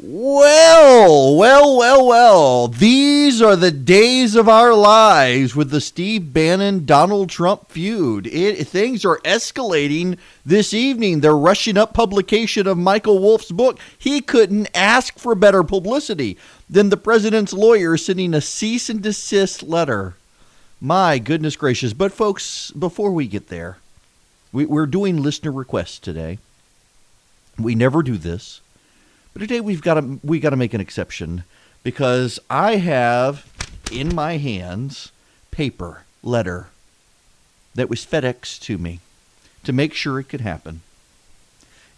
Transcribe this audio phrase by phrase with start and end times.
[0.00, 2.68] Well, well, well, well.
[2.68, 8.26] These are the days of our lives with the Steve Bannon Donald Trump feud.
[8.26, 11.20] It, things are escalating this evening.
[11.20, 13.78] They're rushing up publication of Michael Wolff's book.
[13.96, 16.38] He couldn't ask for better publicity
[16.68, 20.16] than the president's lawyer sending a cease and desist letter.
[20.80, 21.92] My goodness gracious.
[21.92, 23.78] But, folks, before we get there,
[24.52, 26.38] we, we're doing listener requests today.
[27.56, 28.60] We never do this.
[29.34, 31.42] But today we've got to we got to make an exception
[31.82, 33.50] because I have
[33.90, 35.10] in my hands
[35.50, 36.68] paper letter
[37.74, 39.00] that was FedEx to me
[39.64, 40.82] to make sure it could happen.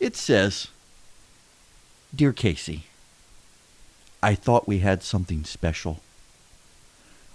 [0.01, 0.69] It says,
[2.15, 2.85] "Dear Casey,
[4.23, 6.01] I thought we had something special.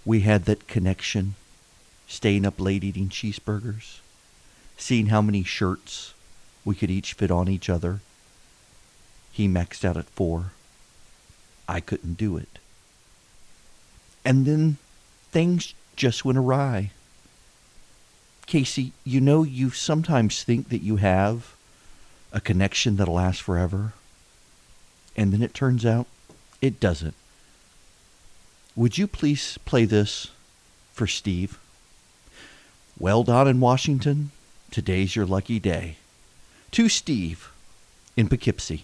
[0.04, 1.36] We had that connection,
[2.08, 4.00] staying up late eating cheeseburgers,
[4.78, 6.16] seeing how many shirts
[6.66, 8.00] we could each fit on each other."
[9.32, 10.52] He maxed out at four.
[11.68, 12.60] I couldn't do it.
[14.26, 14.78] And then
[15.32, 16.92] things just went awry.
[18.46, 21.56] Casey, you know, you sometimes think that you have
[22.34, 23.94] a connection that'll last forever,
[25.16, 26.08] and then it turns out
[26.62, 27.14] it doesn't.
[28.76, 30.28] Would you please play this
[30.94, 31.60] for Steve?
[33.00, 34.32] Well, Don in Washington,
[34.70, 35.98] today's your lucky day.
[36.72, 37.52] To Steve
[38.16, 38.84] in Poughkeepsie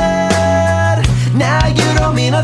[2.41, 2.43] I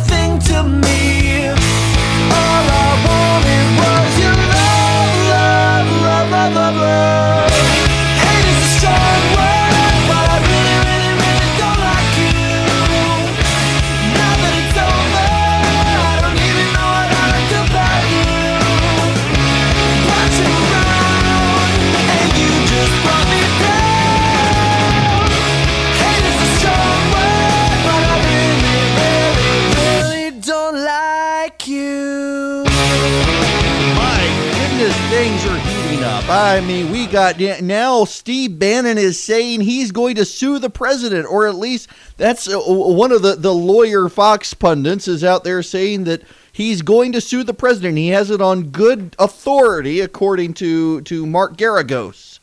[36.67, 41.47] mean, we got now Steve Bannon is saying he's going to sue the president, or
[41.47, 46.03] at least that's uh, one of the, the lawyer Fox pundits is out there saying
[46.03, 46.21] that
[46.51, 47.97] he's going to sue the president.
[47.97, 52.39] He has it on good authority, according to, to Mark Geragos,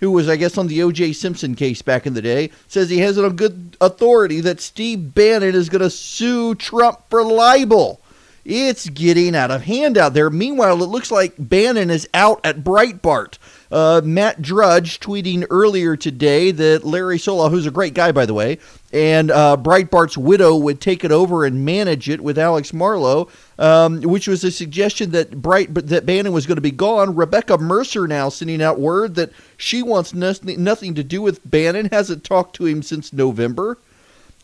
[0.00, 1.12] who was, I guess, on the O.J.
[1.12, 5.14] Simpson case back in the day, says he has it on good authority that Steve
[5.14, 8.01] Bannon is going to sue Trump for libel.
[8.44, 10.28] It's getting out of hand out there.
[10.28, 13.38] Meanwhile, it looks like Bannon is out at Breitbart.
[13.70, 18.34] Uh, Matt Drudge tweeting earlier today that Larry Solov, who's a great guy, by the
[18.34, 18.58] way,
[18.92, 23.28] and uh, Breitbart's widow would take it over and manage it with Alex Marlow,
[23.60, 27.14] um, which was a suggestion that Bright that Bannon was going to be gone.
[27.14, 31.90] Rebecca Mercer now sending out word that she wants nothing, nothing to do with Bannon,
[31.92, 33.78] hasn't talked to him since November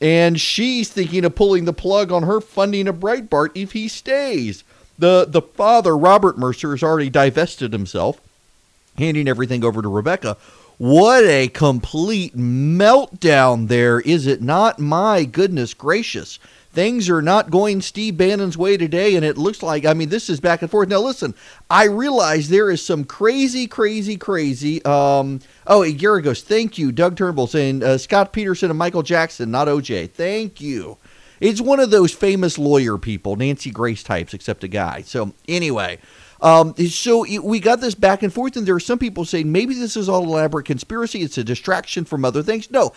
[0.00, 4.64] and she's thinking of pulling the plug on her funding of Breitbart if he stays.
[4.98, 8.20] The the father, Robert Mercer, has already divested himself,
[8.96, 10.36] handing everything over to Rebecca.
[10.78, 14.78] What a complete meltdown there, is it not?
[14.78, 16.38] My goodness gracious
[16.70, 20.28] things are not going Steve Bannon's way today, and it looks like, I mean, this
[20.28, 20.88] is back and forth.
[20.88, 21.34] Now, listen,
[21.70, 24.84] I realize there is some crazy, crazy, crazy.
[24.84, 26.92] Um, oh, Geragos, thank you.
[26.92, 30.10] Doug Turnbull saying uh, Scott Peterson and Michael Jackson, not OJ.
[30.10, 30.98] Thank you.
[31.40, 35.02] It's one of those famous lawyer people, Nancy Grace types, except a guy.
[35.02, 35.98] So, anyway.
[36.40, 39.74] Um, so we got this back and forth, and there are some people saying maybe
[39.74, 41.22] this is all elaborate conspiracy.
[41.22, 42.70] It's a distraction from other things.
[42.70, 42.92] No,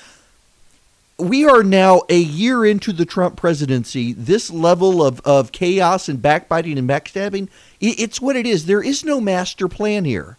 [1.21, 4.13] we are now a year into the Trump presidency.
[4.13, 7.47] This level of, of chaos and backbiting and backstabbing,
[7.79, 8.65] it's what it is.
[8.65, 10.37] There is no master plan here.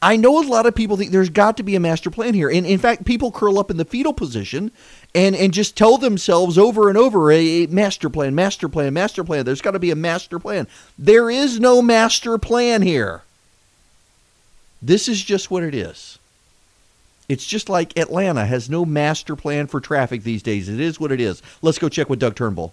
[0.00, 2.48] I know a lot of people think there's got to be a master plan here.
[2.48, 4.70] And in fact, people curl up in the fetal position
[5.14, 9.44] and, and just tell themselves over and over a master plan, master plan, master plan.
[9.44, 10.68] There's got to be a master plan.
[10.96, 13.22] There is no master plan here.
[14.80, 16.17] This is just what it is.
[17.28, 20.66] It's just like Atlanta has no master plan for traffic these days.
[20.68, 21.42] It is what it is.
[21.60, 22.72] Let's go check with Doug Turnbull.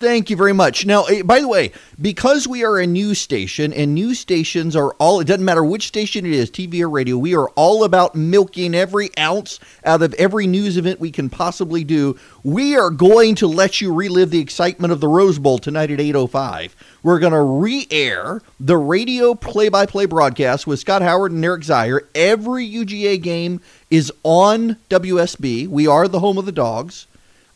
[0.00, 0.86] Thank you very much.
[0.86, 4.92] Now, eh, by the way, because we are a news station and news stations are
[5.00, 8.14] all, it doesn't matter which station it is, TV or radio, we are all about
[8.14, 12.16] milking every ounce out of every news event we can possibly do.
[12.44, 15.98] We are going to let you relive the excitement of the Rose Bowl tonight at
[15.98, 16.70] 8.05.
[17.02, 21.44] We're going to re air the radio play by play broadcast with Scott Howard and
[21.44, 22.02] Eric Zeier.
[22.14, 23.60] Every UGA game
[23.90, 25.66] is on WSB.
[25.66, 27.07] We are the home of the dogs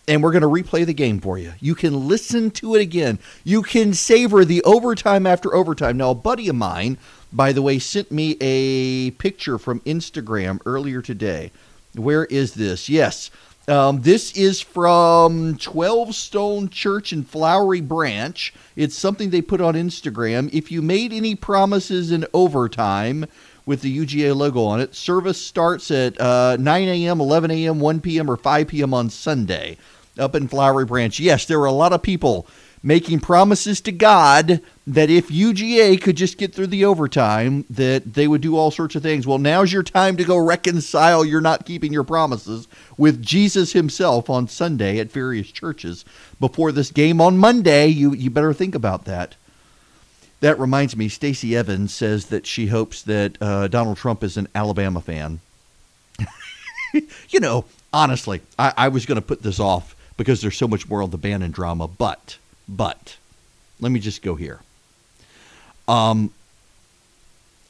[0.09, 1.53] and we're going to replay the game for you.
[1.61, 3.19] You can listen to it again.
[3.45, 5.97] You can savor the overtime after overtime.
[5.97, 6.99] Now, a buddy of mine,
[7.33, 11.53] by the way, sent me a picture from Instagram earlier today.
[11.95, 12.89] Where is this?
[12.89, 13.31] Yes.
[13.69, 18.53] Um, this is from 12 Stone Church in Flowery Branch.
[18.75, 20.53] It's something they put on Instagram.
[20.53, 23.27] If you made any promises in overtime,
[23.65, 24.95] with the UGA logo on it.
[24.95, 28.95] Service starts at uh, 9 a.m., 11 a.m., 1 p.m., or 5 p.m.
[28.95, 29.77] on Sunday
[30.19, 31.19] up in Flowery Branch.
[31.19, 32.47] Yes, there were a lot of people
[32.83, 38.27] making promises to God that if UGA could just get through the overtime, that they
[38.27, 39.27] would do all sorts of things.
[39.27, 42.67] Well, now's your time to go reconcile you're not keeping your promises
[42.97, 46.05] with Jesus himself on Sunday at various churches.
[46.41, 49.37] Before this game on Monday, you, you better think about that.
[50.43, 54.49] That reminds me, Stacey Evans says that she hopes that uh, Donald Trump is an
[54.57, 55.39] Alabama fan.
[57.29, 60.89] you know, honestly, I, I was going to put this off because there's so much
[60.89, 61.87] more on the Bannon drama.
[61.87, 63.19] But, but,
[63.79, 64.59] let me just go here.
[65.87, 66.33] Um,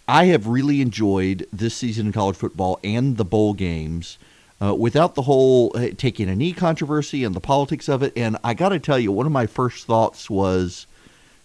[0.08, 4.16] I have really enjoyed this season in college football and the bowl games
[4.62, 8.14] uh, without the whole uh, taking a knee controversy and the politics of it.
[8.16, 10.86] And I got to tell you, one of my first thoughts was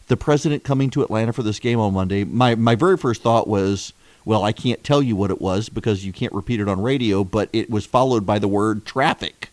[0.07, 2.23] the president coming to Atlanta for this game on Monday.
[2.23, 3.93] My my very first thought was,
[4.25, 7.23] well, I can't tell you what it was because you can't repeat it on radio,
[7.23, 9.51] but it was followed by the word traffic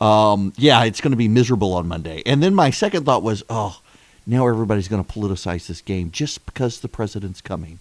[0.00, 2.22] um, yeah, it's going to be miserable on Monday.
[2.24, 3.80] And then my second thought was, oh,
[4.26, 7.80] now everybody's going to politicize this game just because the president's coming.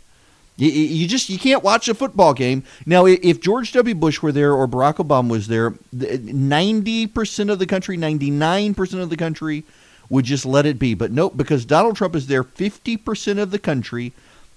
[0.57, 3.05] You, just you can't watch a football game now.
[3.05, 3.95] If George W.
[3.95, 8.73] Bush were there or Barack Obama was there, ninety percent of the country, ninety nine
[8.73, 9.63] percent of the country
[10.09, 10.93] would just let it be.
[10.93, 14.13] But nope, because Donald Trump is there, fifty percent of the country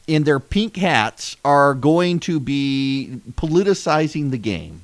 [0.07, 4.83] in their pink hats are going to be politicizing the game,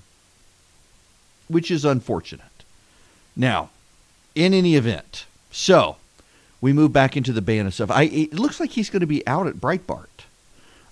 [1.49, 2.45] which is unfortunate.
[3.35, 3.71] Now,
[4.35, 5.97] in any event, so
[6.61, 7.91] we move back into the Bannon stuff.
[7.91, 10.07] I, it looks like he's going to be out at Breitbart.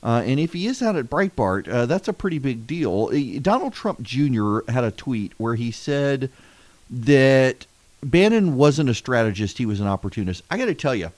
[0.03, 3.11] Uh, and if he is out at Breitbart, uh, that's a pretty big deal.
[3.41, 4.61] Donald Trump Jr.
[4.69, 6.31] had a tweet where he said
[6.89, 7.67] that
[8.03, 10.43] Bannon wasn't a strategist, he was an opportunist.
[10.51, 11.11] I got to tell you,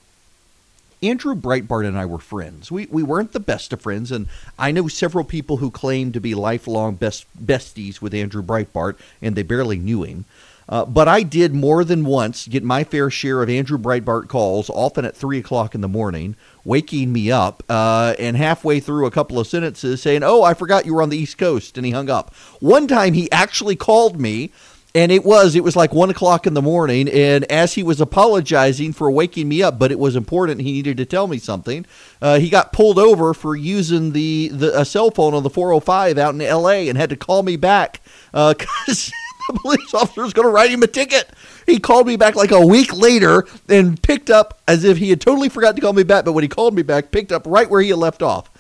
[1.03, 2.73] Andrew Breitbart and I were friends.
[2.73, 4.27] We, we weren't the best of friends, and
[4.59, 9.37] I know several people who claim to be lifelong best besties with Andrew Breitbart, and
[9.37, 10.25] they barely knew him.
[10.69, 14.69] Uh, but I did more than once get my fair share of Andrew Breitbart calls,
[14.69, 19.11] often at 3 o'clock in the morning, waking me up, uh, and halfway through a
[19.11, 21.93] couple of sentences saying, Oh, I forgot you were on the East Coast, and he
[21.93, 22.35] hung up.
[22.61, 24.51] One time he actually called me.
[24.95, 28.01] And it was it was like one o'clock in the morning, and as he was
[28.01, 31.85] apologizing for waking me up, but it was important he needed to tell me something.
[32.23, 36.17] Uh, he got pulled over for using the, the a cell phone on the 405
[36.17, 36.89] out in L.A.
[36.89, 38.01] and had to call me back
[38.33, 39.11] because.
[39.11, 39.15] Uh,
[39.49, 41.31] the police officer was going to write him a ticket.
[41.67, 45.21] He called me back like a week later and picked up as if he had
[45.21, 46.25] totally forgot to call me back.
[46.25, 48.51] But when he called me back, picked up right where he had left off.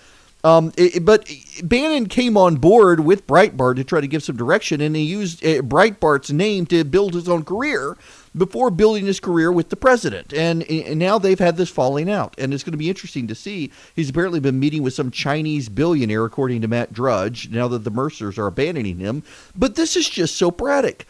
[0.44, 1.28] Um, it, but
[1.64, 5.44] Bannon came on board with Breitbart to try to give some direction, and he used
[5.44, 7.96] uh, Breitbart's name to build his own career
[8.36, 10.32] before building his career with the president.
[10.32, 12.34] And, and now they've had this falling out.
[12.38, 13.72] And it's going to be interesting to see.
[13.96, 17.90] He's apparently been meeting with some Chinese billionaire, according to Matt Drudge, now that the
[17.90, 19.24] Mercers are abandoning him.
[19.56, 21.04] But this is just so Braddock.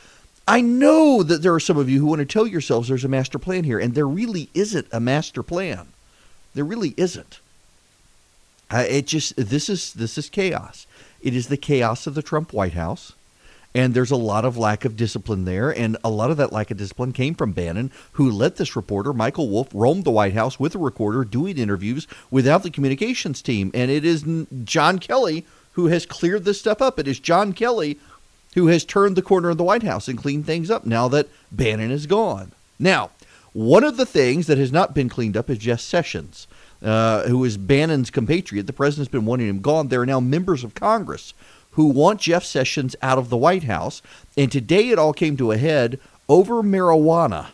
[0.46, 3.08] I know that there are some of you who want to tell yourselves there's a
[3.08, 5.88] master plan here, and there really isn't a master plan.
[6.54, 7.40] There really isn't.
[8.70, 10.86] Uh, it just this is this is chaos.
[11.20, 13.12] It is the chaos of the Trump White House.
[13.74, 15.70] And there's a lot of lack of discipline there.
[15.70, 19.12] And a lot of that lack of discipline came from Bannon, who let this reporter,
[19.12, 23.70] Michael Wolff, roam the White House with a recorder doing interviews without the communications team.
[23.74, 24.24] And it is
[24.64, 26.98] John Kelly who has cleared this stuff up.
[26.98, 27.98] It is John Kelly
[28.54, 31.28] who has turned the corner of the White House and cleaned things up now that
[31.52, 32.52] Bannon is gone.
[32.78, 33.10] Now,
[33.52, 36.46] one of the things that has not been cleaned up is Jeff Sessions,
[36.82, 38.66] uh, who is Bannon's compatriot.
[38.66, 39.88] The president's been wanting him gone.
[39.88, 41.34] There are now members of Congress
[41.72, 44.02] who want Jeff Sessions out of the White House.
[44.36, 47.48] And today it all came to a head over marijuana.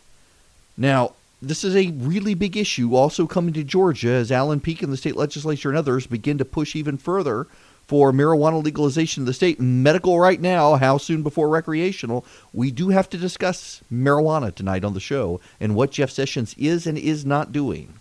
[0.76, 4.92] Now, this is a really big issue also coming to Georgia as Allen Peake and
[4.92, 7.46] the state legislature and others begin to push even further
[7.86, 9.60] for marijuana legalization in the state.
[9.60, 12.24] Medical right now, how soon before recreational?
[12.52, 16.86] We do have to discuss marijuana tonight on the show and what Jeff Sessions is
[16.86, 18.00] and is not doing.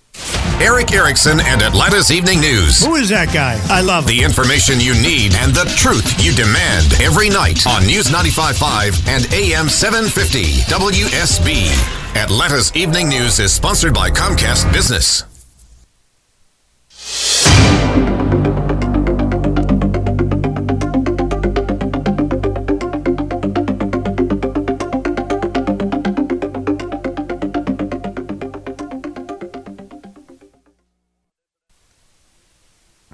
[0.64, 2.86] Erick Erickson and Atlanta's Evening News.
[2.86, 3.60] Who is that guy?
[3.68, 8.08] I love the information you need and the truth you demand every night on News
[8.08, 12.16] 95.5 and AM 750 WSB.
[12.16, 15.26] Atlanta's Evening News is sponsored by Comcast Business.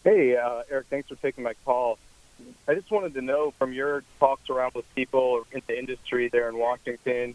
[0.04, 1.98] Hey, uh, Erick, thanks for taking my call.
[2.68, 6.48] I just wanted to know from your talks around with people in the industry there
[6.48, 7.34] in Washington,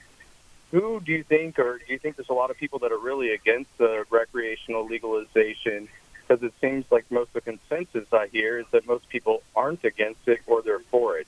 [0.72, 2.98] who do you think, or do you think there's a lot of people that are
[2.98, 5.90] really against the recreational legalization?
[6.28, 9.84] Because it seems like most of the consensus I hear is that most people aren't
[9.84, 11.28] against it or they're for it.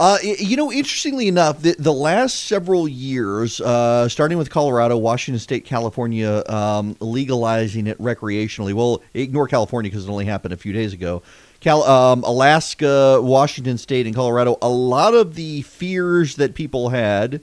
[0.00, 5.38] Uh, you know, interestingly enough, the, the last several years, uh, starting with Colorado, Washington
[5.38, 8.72] State, California, um, legalizing it recreationally.
[8.72, 11.22] Well, ignore California because it only happened a few days ago.
[11.64, 17.40] Cal, um, Alaska, Washington State, and Colorado, a lot of the fears that people had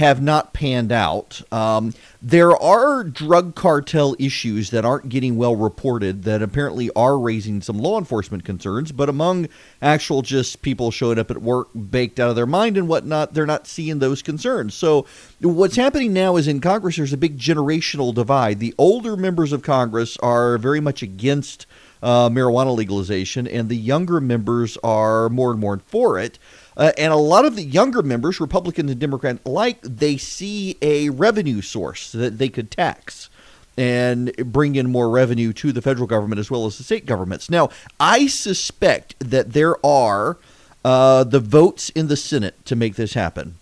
[0.00, 1.42] have not panned out.
[1.52, 1.92] Um,
[2.22, 7.76] there are drug cartel issues that aren't getting well reported that apparently are raising some
[7.76, 9.46] law enforcement concerns, but among
[9.82, 13.44] actual just people showing up at work baked out of their mind and whatnot, they're
[13.44, 14.72] not seeing those concerns.
[14.72, 15.04] So,
[15.42, 18.58] what's happening now is in Congress, there's a big generational divide.
[18.58, 21.66] The older members of Congress are very much against
[22.02, 26.38] uh, marijuana legalization, and the younger members are more and more for it.
[26.76, 31.10] Uh, and a lot of the younger members, Republicans and Democrats alike, they see a
[31.10, 33.28] revenue source that they could tax
[33.76, 37.48] and bring in more revenue to the federal government as well as the state governments.
[37.50, 40.36] Now, I suspect that there are
[40.84, 43.56] uh, the votes in the Senate to make this happen.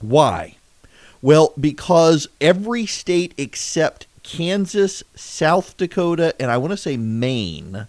[0.00, 0.56] Why?
[1.20, 7.86] Well, because every state except Kansas, South Dakota, and I want to say Maine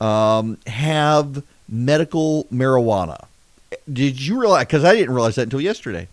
[0.00, 3.26] um, have medical marijuana.
[3.90, 4.66] Did you realize?
[4.66, 6.08] Because I didn't realize that until yesterday.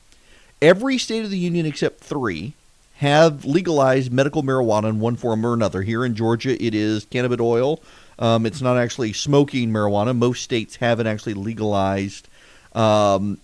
[0.61, 2.53] Every state of the union except three
[2.97, 5.81] have legalized medical marijuana in one form or another.
[5.81, 7.81] Here in Georgia, it is cannabis oil.
[8.19, 10.15] Um, it's not actually smoking marijuana.
[10.15, 12.27] Most states haven't actually legalized
[12.73, 13.39] um,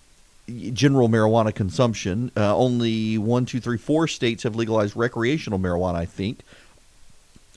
[0.73, 2.31] general marijuana consumption.
[2.37, 6.39] Uh, only one, two, three, four states have legalized recreational marijuana, I think.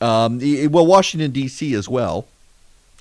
[0.00, 0.40] Um,
[0.72, 1.74] well, Washington D.C.
[1.74, 2.26] as well.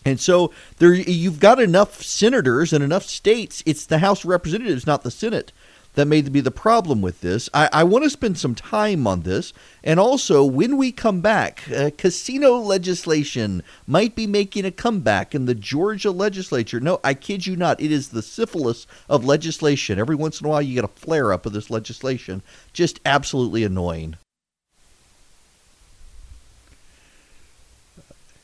[0.03, 3.61] And so there, you've got enough senators and enough states.
[3.65, 5.51] It's the House of Representatives, not the Senate,
[5.93, 7.49] that may be the problem with this.
[7.53, 9.53] I, I want to spend some time on this.
[9.83, 15.45] And also, when we come back, uh, casino legislation might be making a comeback in
[15.45, 16.79] the Georgia legislature.
[16.79, 17.81] No, I kid you not.
[17.81, 19.99] It is the syphilis of legislation.
[19.99, 22.41] Every once in a while, you get a flare up of this legislation.
[22.73, 24.15] Just absolutely annoying.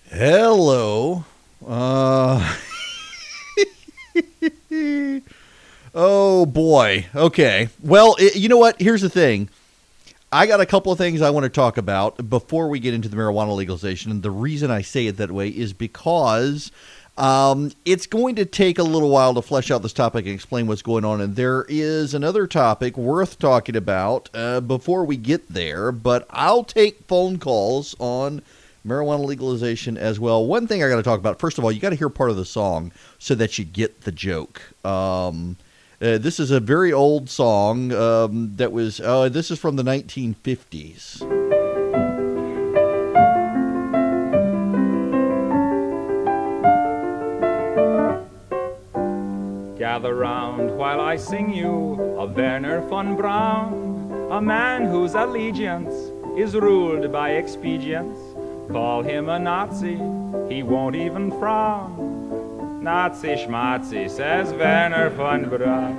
[0.09, 1.25] Hello.
[1.67, 2.55] Uh.
[5.99, 7.07] Oh boy.
[7.15, 7.69] Okay.
[7.81, 8.79] Well, it, you know what?
[8.79, 9.49] Here's the thing.
[10.31, 13.09] I got a couple of things I want to talk about before we get into
[13.09, 14.11] the marijuana legalization.
[14.11, 16.71] And the reason I say it that way is because
[17.17, 20.67] um, it's going to take a little while to flesh out this topic and explain
[20.67, 21.19] what's going on.
[21.19, 25.91] And there is another topic worth talking about uh, before we get there.
[25.91, 28.43] But I'll take phone calls on
[28.87, 30.45] marijuana legalization as well.
[30.45, 32.29] One thing I got to talk about first of all, you got to hear part
[32.29, 34.61] of the song so that you get the joke.
[34.85, 35.57] Um,
[35.99, 39.83] uh, this is a very old song um, that was, uh, this is from the
[39.83, 41.19] 1950s.
[49.79, 55.93] Gather round while I sing you of Wernher von Braun, a man whose allegiance
[56.37, 58.19] is ruled by expedience.
[58.71, 59.95] Call him a Nazi,
[60.53, 62.83] he won't even frown.
[62.83, 65.95] Nazi schmatzi, says Wernher von Braun.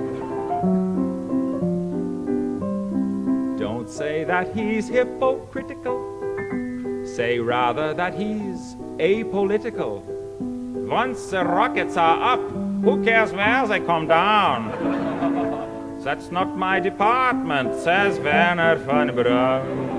[3.57, 5.97] Don't say that he's hypocritical,
[7.05, 10.03] say rather that he's apolitical.
[10.87, 12.51] Once the rockets are up,
[12.83, 14.71] who cares where they come down?
[16.03, 19.98] That's not my department, says Wernher von Braun.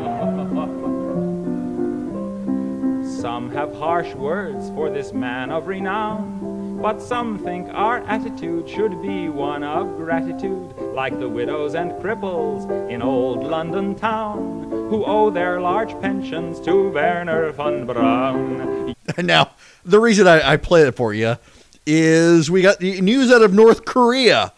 [3.20, 9.02] Some have harsh words for this man of renown, but some think our attitude should
[9.02, 15.28] be one of gratitude, like the widows and cripples in old London town, who owe
[15.28, 18.94] their large pensions to Wernher von Braun.
[19.18, 19.50] Now,
[19.84, 21.36] the reason I, I play it for you
[21.84, 24.54] is we got the news out of North Korea.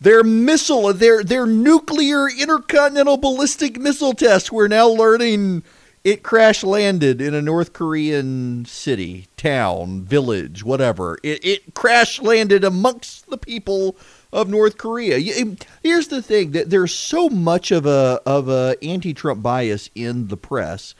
[0.00, 4.50] Their missile, their their nuclear intercontinental ballistic missile test.
[4.50, 5.62] We're now learning
[6.02, 11.18] it crash landed in a North Korean city, town, village, whatever.
[11.22, 13.96] It, it crash landed amongst the people
[14.32, 15.16] of North Korea.
[15.40, 20.28] Um, here's the thing: that there's so much of a of a anti-Trump bias in
[20.28, 20.94] the press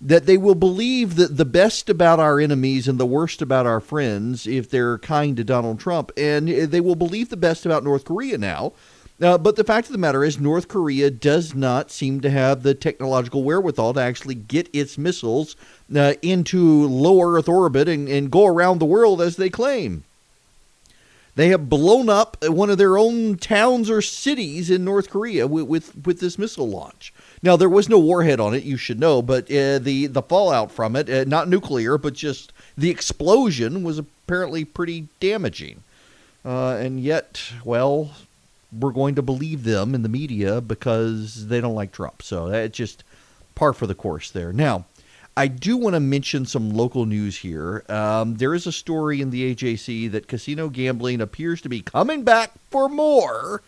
[0.00, 3.80] that they will believe that the best about our enemies and the worst about our
[3.80, 7.84] friends if they're kind to Donald Trump, and eh, they will believe the best about
[7.84, 8.72] North Korea now.
[9.20, 12.62] Uh, but the fact of the matter is, North Korea does not seem to have
[12.62, 15.56] the technological wherewithal to actually get its missiles
[15.94, 20.04] uh, into low Earth orbit and, and go around the world as they claim.
[21.34, 25.66] They have blown up one of their own towns or cities in North Korea with,
[25.66, 27.12] with, with this missile launch.
[27.42, 30.72] Now there was no warhead on it, you should know, but uh, the the fallout
[30.72, 35.84] from it, uh, not nuclear, but just the explosion, was apparently pretty damaging.
[36.44, 38.10] Uh, and yet, well,
[38.72, 42.22] we're going to believe them in the media because they don't like Trump.
[42.22, 43.04] So that's just
[43.54, 44.52] par for the course there.
[44.52, 44.86] Now,
[45.36, 47.84] I do want to mention some local news here.
[47.88, 52.24] Um, there is a story in the AJC that casino gambling appears to be coming
[52.24, 53.62] back for more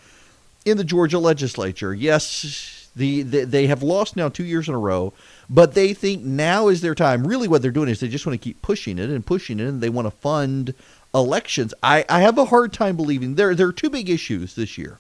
[0.65, 1.95] in the Georgia legislature.
[1.95, 5.13] Yes the, the, they have lost now two years in a row,
[5.49, 7.27] but they think now is their time.
[7.27, 9.67] Really, what they're doing is they just want to keep pushing it and pushing it,
[9.67, 10.75] and they want to fund
[11.15, 11.75] elections.
[11.83, 14.99] I, I have a hard time believing there there are two big issues this year.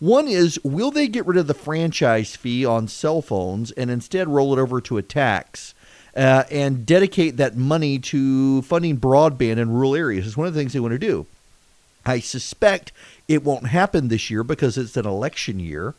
[0.00, 4.28] One is will they get rid of the franchise fee on cell phones and instead
[4.28, 5.74] roll it over to a tax?
[6.14, 10.26] Uh, and dedicate that money to funding broadband in rural areas.
[10.26, 11.24] It's one of the things they want to do.
[12.04, 12.92] I suspect
[13.28, 15.94] it won't happen this year because it's an election year.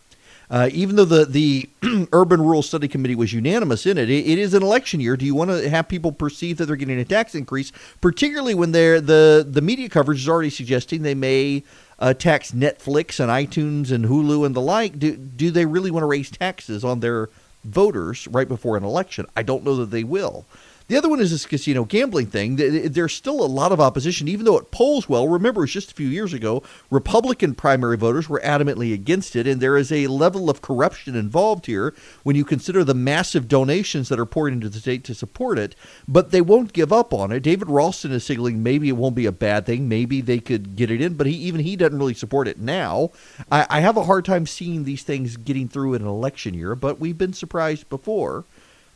[0.53, 1.67] Uh, even though the the
[2.13, 5.17] Urban Rural Study Committee was unanimous in it, it, it is an election year.
[5.17, 8.71] Do you want to have people perceive that they're getting a tax increase, particularly when
[8.71, 11.63] they're the the media coverage is already suggesting they may
[11.97, 14.99] uh, tax Netflix and iTunes and Hulu and the like?
[14.99, 17.29] Do do they really want to raise taxes on their
[17.65, 19.25] voters right before an election?
[19.35, 20.45] I don't know that they will.
[20.87, 22.57] The other one is this casino gambling thing.
[22.57, 25.27] There's still a lot of opposition, even though it polls well.
[25.27, 29.77] Remember, just a few years ago, Republican primary voters were adamantly against it, and there
[29.77, 31.93] is a level of corruption involved here
[32.23, 35.75] when you consider the massive donations that are poured into the state to support it.
[36.07, 37.41] But they won't give up on it.
[37.41, 39.87] David Ralston is signaling maybe it won't be a bad thing.
[39.87, 43.11] Maybe they could get it in, but he, even he doesn't really support it now.
[43.51, 46.75] I, I have a hard time seeing these things getting through in an election year,
[46.75, 48.43] but we've been surprised before.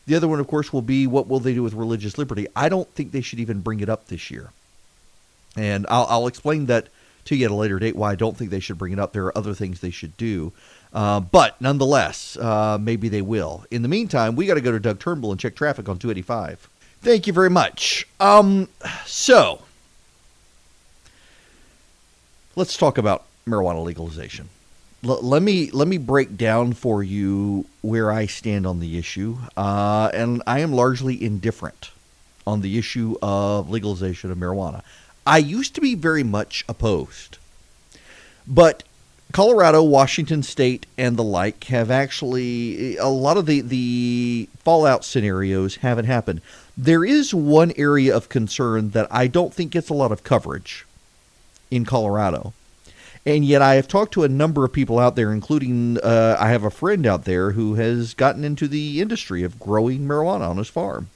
[0.07, 2.47] The other one, of course, will be what will they do with religious liberty?
[2.55, 4.51] I don't think they should even bring it up this year.
[5.57, 6.87] And I'll, I'll explain that
[7.25, 9.11] to you at a later date why I don't think they should bring it up.
[9.11, 10.53] There are other things they should do.
[10.93, 13.65] Uh, but nonetheless, uh, maybe they will.
[13.69, 16.69] In the meantime, we got to go to Doug Turnbull and check traffic on 285.
[17.01, 18.07] Thank you very much.
[18.21, 18.69] Um,
[19.05, 19.61] so,
[22.55, 24.47] let's talk about marijuana legalization
[25.03, 30.09] let me let me break down for you where I stand on the issue, uh,
[30.13, 31.91] and I am largely indifferent
[32.45, 34.81] on the issue of legalization of marijuana.
[35.25, 37.37] I used to be very much opposed,
[38.47, 38.83] but
[39.33, 45.77] Colorado, Washington State, and the like have actually a lot of the the fallout scenarios
[45.77, 46.41] haven't happened.
[46.77, 50.85] There is one area of concern that I don't think gets a lot of coverage
[51.69, 52.53] in Colorado
[53.27, 56.47] and yet, I have talked to a number of people out there, including uh, I
[56.47, 60.55] have a friend out there who has gotten into the industry of growing marijuana on
[60.55, 61.09] his farm.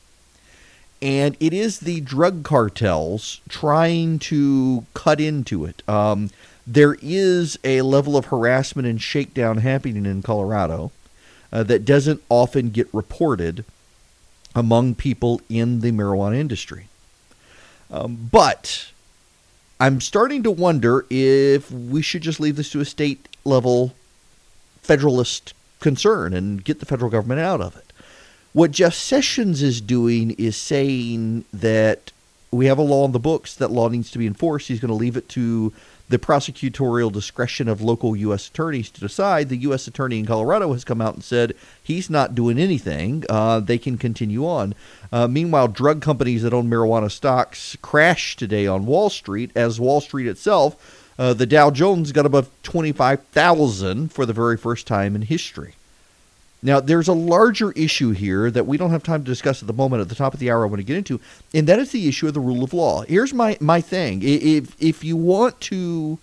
[1.02, 5.88] And it is the drug cartels trying to cut into it.
[5.88, 6.32] Um,
[6.68, 10.92] there is a level of harassment and shakedown happening in Colorado
[11.54, 13.64] uh, that doesn't often get reported
[14.54, 16.88] among people in the marijuana industry.
[17.90, 18.91] Um, but
[19.82, 23.96] I'm starting to wonder if we should just leave this to a state level
[24.84, 27.92] federalist concern and get the federal government out of it.
[28.54, 32.12] What Jeff Sessions is doing is saying that
[32.52, 34.68] we have a law in the books that law needs to be enforced.
[34.68, 35.74] He's going to leave it to
[36.12, 38.48] the prosecutorial discretion of local U.S.
[38.50, 39.50] attorneys to decide.
[39.50, 39.88] The U.S.
[39.88, 43.24] attorney in Colorado has come out and said he's not doing anything.
[43.30, 44.76] Uh, they can continue on.
[45.12, 50.02] Uh, meanwhile, drug companies that own marijuana stocks crashed today on Wall Street as Wall
[50.02, 50.76] Street itself
[51.20, 55.76] Uh, the Dow Jones got above 25,000 for the very first time in history.
[56.64, 59.74] Now, there's a larger issue here that we don't have time to discuss at the
[59.74, 60.02] moment.
[60.02, 61.20] At the top of the hour, I want to get into,
[61.54, 63.02] and that is the issue of the rule of law.
[63.02, 66.20] Here's my my thing: if if you want to,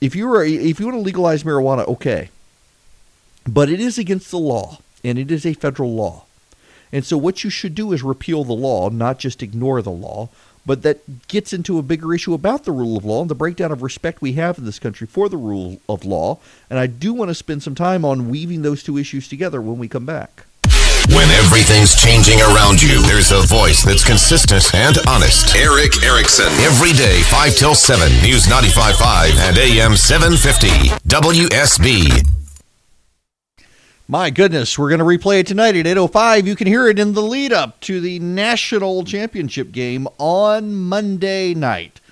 [0.00, 2.30] if you are if you want to legalize marijuana, okay,
[3.46, 6.24] but it is against the law, and it is a federal law,
[6.90, 10.30] and so what you should do is repeal the law, not just ignore the law.
[10.66, 13.70] But that gets into a bigger issue about the rule of law and the breakdown
[13.70, 16.38] of respect we have in this country for the rule of law.
[16.70, 19.78] And I do want to spend some time on weaving those two issues together when
[19.78, 20.46] we come back.
[21.08, 25.54] When everything's changing around you, there's a voice that's consistent and honest.
[25.54, 26.48] Erick Erickson.
[26.64, 30.68] Every day, 5 till 7, News 95.5 and AM 750.
[31.06, 32.33] WSB.
[34.06, 36.46] My goodness, we're going to replay it tonight at 8:05.
[36.46, 41.54] You can hear it in the lead up to the national championship game on Monday
[41.54, 42.02] night.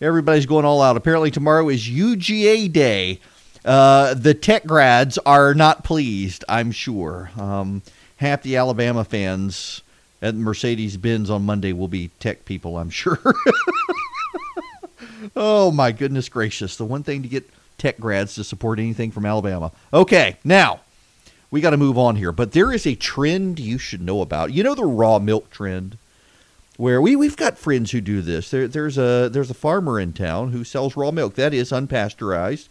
[0.00, 0.96] Everybody's going all out.
[0.96, 3.18] Apparently tomorrow is UGA day.
[3.64, 7.32] Uh, the tech grads are not pleased, I'm sure.
[7.36, 7.82] Um,
[8.18, 9.82] half the Alabama fans
[10.22, 13.18] at Mercedes Benz on Monday will be tech people, I'm sure.
[15.34, 16.76] oh my goodness gracious!
[16.76, 19.72] The one thing to get tech grads to support anything from Alabama.
[19.92, 20.82] Okay, now
[21.50, 22.32] we got to move on here.
[22.32, 24.52] But there is a trend you should know about.
[24.52, 25.98] You know the raw milk trend,
[26.76, 28.50] where we we've got friends who do this.
[28.50, 32.68] There, there's a there's a farmer in town who sells raw milk that is unpasteurized,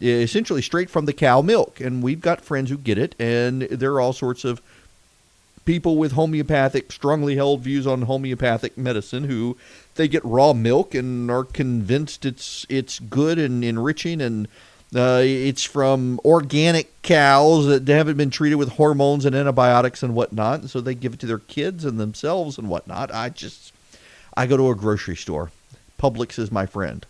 [0.00, 3.92] essentially straight from the cow milk, and we've got friends who get it, and there
[3.92, 4.60] are all sorts of
[5.64, 9.56] people with homeopathic, strongly held views on homeopathic medicine who
[9.94, 14.48] they get raw milk and are convinced it's it's good and enriching and
[14.94, 20.60] uh, it's from organic cows that haven't been treated with hormones and antibiotics and whatnot.
[20.60, 23.14] And so they give it to their kids and themselves and whatnot.
[23.14, 23.72] I just,
[24.36, 25.52] I go to a grocery store.
[25.98, 27.06] Publix is my friend.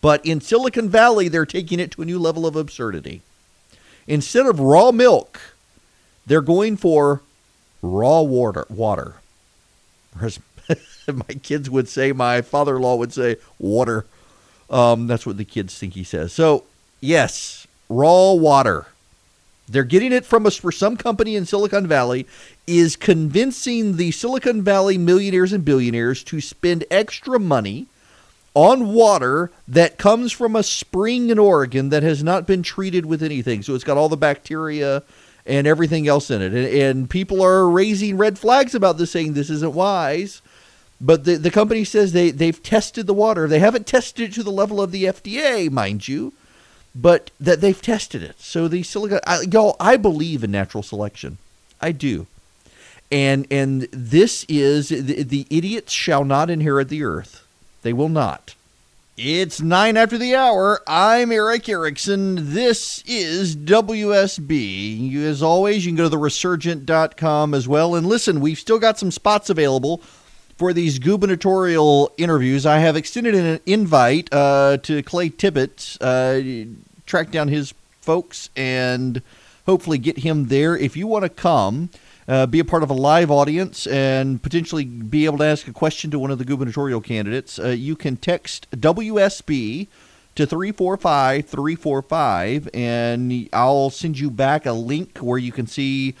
[0.00, 3.22] But in Silicon Valley, they're taking it to a new level of absurdity.
[4.08, 5.40] Instead of raw milk,
[6.26, 7.22] they're going for
[7.80, 8.66] raw water.
[8.68, 9.16] Water.
[10.20, 10.40] As
[11.06, 14.04] my kids would say, my father-in-law would say, water.
[14.68, 16.32] Um, that's what the kids think he says.
[16.32, 16.64] So
[17.02, 18.86] Yes, raw water.
[19.68, 22.28] They're getting it from us for some company in Silicon Valley
[22.64, 27.88] is convincing the Silicon Valley millionaires and billionaires to spend extra money
[28.54, 33.20] on water that comes from a spring in Oregon that has not been treated with
[33.20, 33.62] anything.
[33.62, 35.02] So it's got all the bacteria
[35.44, 36.52] and everything else in it.
[36.52, 40.40] And, and people are raising red flags about this, saying this isn't wise.
[41.00, 43.48] But the, the company says they, they've tested the water.
[43.48, 46.32] They haven't tested it to the level of the FDA, mind you
[46.94, 48.40] but that they've tested it.
[48.40, 51.38] So the silica, I, y'all, I believe in natural selection.
[51.80, 52.26] I do.
[53.10, 57.46] And and this is the, the idiots shall not inherit the earth.
[57.82, 58.54] They will not.
[59.18, 60.80] It's nine after the hour.
[60.86, 62.54] I'm Erick Erickson.
[62.54, 65.10] This is WSB.
[65.10, 67.94] You, as always, you can go to the resurgent.com as well.
[67.94, 70.00] And listen, we've still got some spots available
[70.62, 72.64] for these gubernatorial interviews.
[72.64, 76.40] I have extended an invite uh, to Clay Tippins, uh,
[77.04, 79.22] track down his folks, and
[79.66, 80.76] hopefully get him there.
[80.76, 81.90] If you want to come,
[82.28, 85.72] uh, be a part of a live audience and potentially be able to ask a
[85.72, 89.88] question to one of the gubernatorial candidates, uh, you can text WSB
[90.36, 96.14] to 345 345, and I'll send you back a link where you can see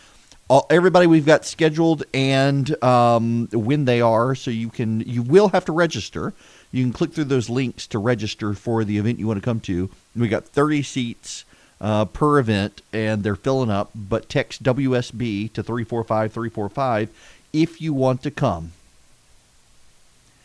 [0.52, 4.34] all, everybody we've got scheduled and um, when they are.
[4.34, 6.34] So you can you will have to register.
[6.70, 9.60] You can click through those links to register for the event you want to come
[9.60, 9.88] to.
[10.14, 11.46] We got 30 seats
[11.80, 13.92] uh, per event, and they're filling up.
[13.94, 18.72] But text WSB to 345 345 if you want to come.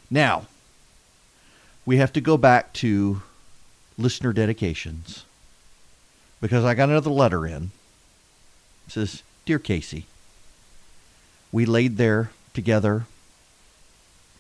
[0.10, 0.46] Now,
[1.86, 3.24] we have to go back to
[3.98, 5.26] listener dedications
[6.40, 7.72] because I got another letter in.
[8.88, 10.08] It says, Dear Casey,
[11.54, 13.06] we laid there together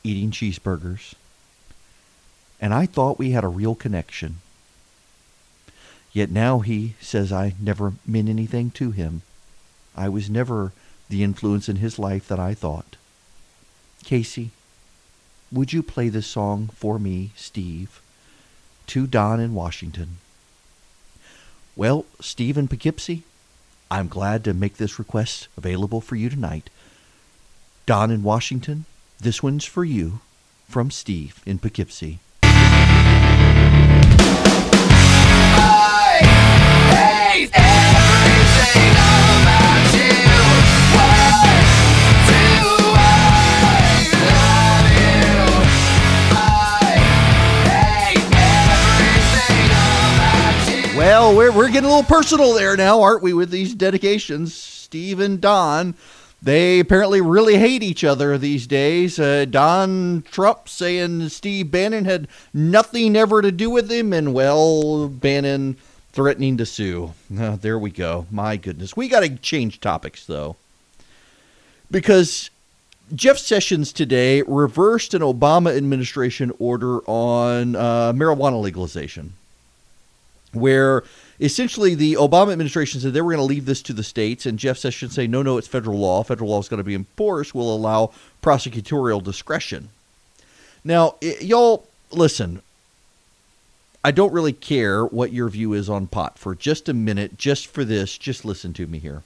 [0.03, 1.13] eating cheeseburgers,
[2.59, 4.41] and I thought we had a real connection.
[6.11, 9.21] Yet now he says I never meant anything to him.
[9.95, 10.73] I was never
[11.07, 12.97] the influence in his life that I thought.
[14.03, 14.49] Casey,
[15.53, 18.01] would you play this song for me, Steve,
[18.87, 20.17] to Don in Washington?
[21.77, 23.23] Well, Steve in Poughkeepsie,
[23.89, 26.69] I'm glad to make this request available for you tonight.
[27.85, 28.85] Don in Washington,
[29.19, 30.19] this one's for you
[30.67, 32.19] from Steve in Poughkeepsie.
[51.27, 54.53] Well, we're, we're getting a little personal there now, aren't we, with these dedications?
[54.53, 55.93] Steve and Don,
[56.41, 59.19] they apparently really hate each other these days.
[59.19, 65.09] Uh, Don Trump saying Steve Bannon had nothing ever to do with him, and well,
[65.09, 65.75] Bannon
[66.13, 67.13] threatening to sue.
[67.37, 68.25] Uh, there we go.
[68.31, 68.95] My goodness.
[68.95, 70.55] We got to change topics, though.
[71.91, 72.51] Because
[73.13, 79.33] Jeff Sessions today reversed an Obama administration order on uh, marijuana legalization,
[80.53, 81.03] where
[81.39, 84.57] essentially the Obama administration said they were going to leave this to the states, and
[84.57, 86.23] Jeff Sessions say, no, no, it's federal law.
[86.23, 87.53] Federal law is going to be enforced.
[87.53, 89.89] We'll allow prosecutorial discretion.
[90.83, 92.61] Now, y'all, listen.
[94.03, 97.67] I don't really care what your view is on pot for just a minute, just
[97.67, 98.17] for this.
[98.17, 99.23] Just listen to me here.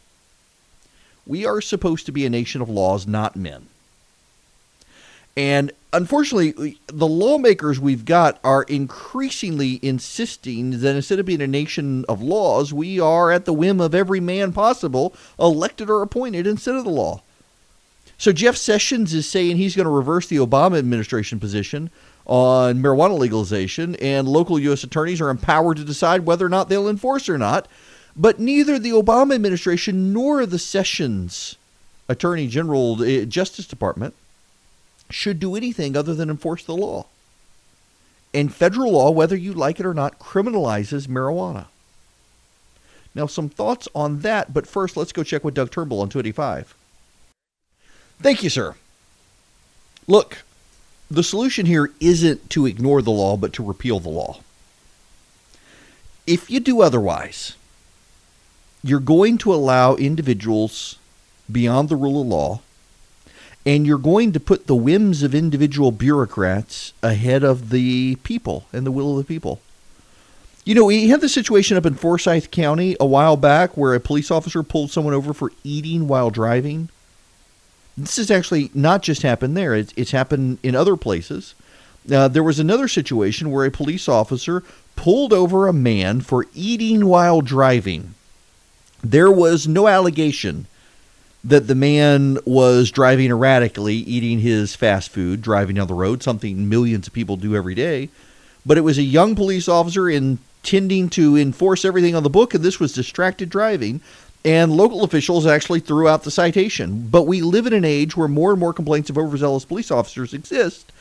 [1.28, 3.68] We are supposed to be a nation of laws, not men.
[5.38, 12.06] And unfortunately, the lawmakers we've got are increasingly insisting that instead of being a nation
[12.10, 16.76] of laws, we are at the whim of every man possible, elected or appointed instead
[16.76, 17.22] of the law.
[18.18, 21.90] So Jeff Sessions is saying he's going to reverse the Obama administration position
[22.28, 24.84] on marijuana legalization, and local U.S.
[24.84, 27.68] attorneys are empowered to decide whether or not they'll enforce or not.
[28.16, 31.56] But neither the Obama administration nor the Sessions
[32.08, 34.14] Attorney General eh, Justice Department
[35.14, 37.06] should do anything other than enforce the law.
[38.34, 41.66] And federal law, whether you like it or not, criminalizes marijuana.
[43.14, 46.76] Now, some thoughts on that, but first, let's go check with Doug Turnbull on 285.
[48.22, 48.76] Thank you, sir.
[50.08, 50.44] Look,
[51.10, 54.40] the solution here isn't to ignore the law, but to repeal the law.
[56.26, 57.56] If you do otherwise,
[58.82, 60.98] you're going to allow individuals
[61.52, 62.62] beyond the rule of law
[63.66, 68.86] and you're going to put the whims of individual bureaucrats ahead of the people and
[68.86, 69.62] the will of the people.
[70.66, 74.00] You know, we had the situation up in Forsyth County a while back where a
[74.00, 76.90] police officer pulled someone over for eating while driving.
[77.98, 81.56] This has actually not just happened there, it's, it's happened in other places.
[82.12, 84.64] Uh, there was another situation where a police officer
[84.96, 88.16] pulled over a man for eating while driving.
[89.04, 90.68] There was no allegation
[91.44, 96.70] that the man was driving erratically, eating his fast food, driving down the road, something
[96.70, 98.10] millions of people do every day.
[98.66, 102.64] But it was a young police officer intending to enforce everything on the book, and
[102.64, 104.02] this was distracted driving.
[104.44, 107.08] And local officials actually threw out the citation.
[107.10, 110.34] But we live in an age where more and more complaints of overzealous police officers
[110.34, 110.92] exist.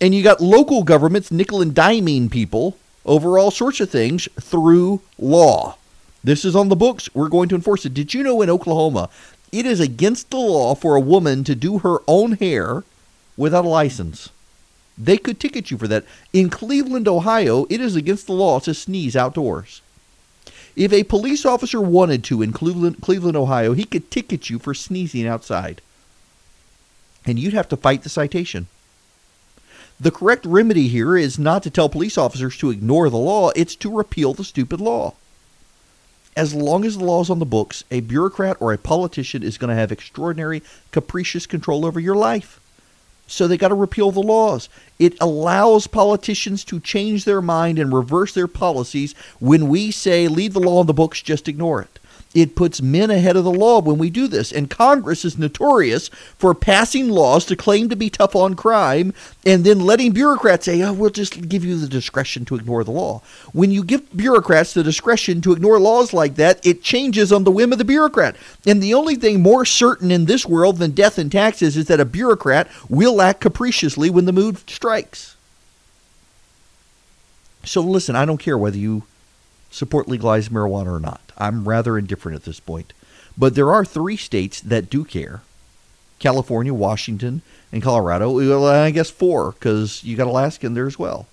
[0.00, 5.00] And you got local governments nickel and diming people over all sorts of things through
[5.18, 5.76] law.
[6.22, 7.12] This is on the books.
[7.14, 7.94] We're going to enforce it.
[7.94, 9.08] Did you know in Oklahoma
[9.52, 12.84] it is against the law for a woman to do her own hair
[13.36, 14.30] without a license.
[14.96, 16.04] They could ticket you for that.
[16.32, 19.80] In Cleveland, Ohio, it is against the law to sneeze outdoors.
[20.76, 24.74] If a police officer wanted to in Cleveland, Cleveland, Ohio, he could ticket you for
[24.74, 25.80] sneezing outside.
[27.26, 28.66] And you'd have to fight the citation.
[29.98, 33.74] The correct remedy here is not to tell police officers to ignore the law, it's
[33.76, 35.14] to repeal the stupid law
[36.36, 39.58] as long as the law is on the books, a bureaucrat or a politician is
[39.58, 42.60] going to have extraordinary, capricious control over your life.
[43.26, 44.68] So they got to repeal the laws.
[44.98, 50.52] It allows politicians to change their mind and reverse their policies when we say leave
[50.52, 51.99] the law on the books, just ignore it.
[52.32, 54.52] It puts men ahead of the law when we do this.
[54.52, 59.12] And Congress is notorious for passing laws to claim to be tough on crime
[59.44, 62.92] and then letting bureaucrats say, oh, we'll just give you the discretion to ignore the
[62.92, 63.22] law.
[63.52, 67.50] When you give bureaucrats the discretion to ignore laws like that, it changes on the
[67.50, 68.36] whim of the bureaucrat.
[68.64, 71.98] And the only thing more certain in this world than death and taxes is that
[71.98, 75.36] a bureaucrat will act capriciously when the mood strikes.
[77.64, 79.02] So listen, I don't care whether you
[79.70, 81.20] support legalized marijuana or not.
[81.38, 82.92] I'm rather indifferent at this point.
[83.38, 85.42] But there are three states that do care
[86.18, 87.40] California, Washington,
[87.72, 88.30] and Colorado.
[88.30, 91.26] Well, I guess four, because you got Alaska in there as well.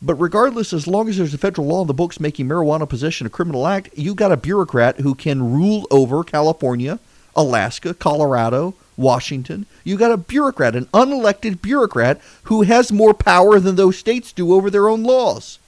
[0.00, 3.26] But regardless, as long as there's a federal law in the books making marijuana possession
[3.26, 7.00] a criminal act, you got a bureaucrat who can rule over California,
[7.34, 9.66] Alaska, Colorado, Washington.
[9.82, 14.52] You got a bureaucrat, an unelected bureaucrat who has more power than those states do
[14.52, 15.58] over their own laws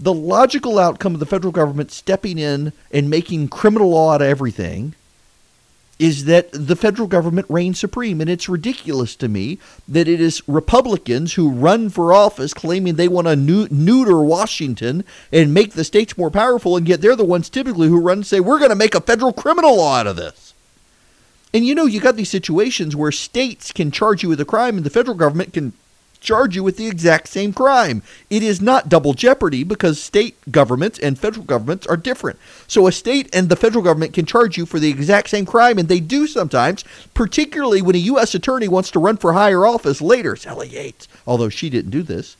[0.00, 4.28] the logical outcome of the federal government stepping in and making criminal law out of
[4.28, 4.94] everything
[5.98, 8.20] is that the federal government reigns supreme.
[8.20, 9.58] And it's ridiculous to me
[9.88, 15.52] that it is Republicans who run for office claiming they want to neuter Washington and
[15.52, 18.38] make the states more powerful, and yet they're the ones typically who run and say,
[18.38, 20.54] we're going to make a federal criminal law out of this.
[21.52, 24.76] And you know, you got these situations where states can charge you with a crime
[24.76, 25.72] and the federal government can
[26.20, 28.02] charge you with the exact same crime.
[28.30, 32.38] It is not double jeopardy because state governments and federal governments are different.
[32.66, 35.78] So a state and the federal government can charge you for the exact same crime,
[35.78, 38.34] and they do sometimes, particularly when a U.S.
[38.34, 40.36] attorney wants to run for higher office later.
[40.36, 42.36] Sally Yates, although she didn't do this.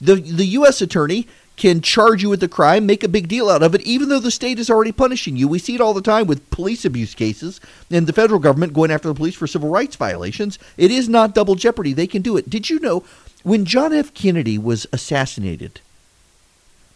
[0.00, 0.82] The, the U.S.
[0.82, 4.08] attorney can charge you with the crime, make a big deal out of it, even
[4.08, 5.46] though the state is already punishing you.
[5.46, 7.60] We see it all the time with police abuse cases
[7.90, 10.58] and the federal government going after the police for civil rights violations.
[10.76, 11.92] It is not double jeopardy.
[11.92, 12.48] They can do it.
[12.48, 13.04] Did you know
[13.42, 14.14] when John F.
[14.14, 15.80] Kennedy was assassinated,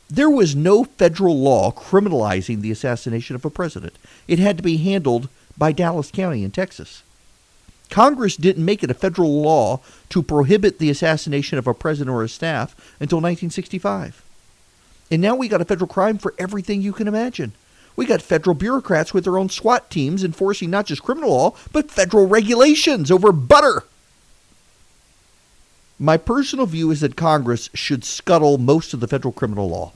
[0.09, 3.95] there was no federal law criminalizing the assassination of a president?
[4.27, 7.03] It had to be handled by Dallas County in Texas.
[7.91, 12.23] Congress didn't make it a federal law to prohibit the assassination of a president or
[12.23, 14.23] a staff until 1965.
[15.11, 17.53] And now we got a federal crime for everything you can imagine.
[17.95, 21.91] We got federal bureaucrats with their own SWAT teams enforcing not just criminal law, but
[21.91, 23.85] federal regulations over butter.
[25.99, 29.93] My personal view is that Congress should scuttle most of the federal criminal law.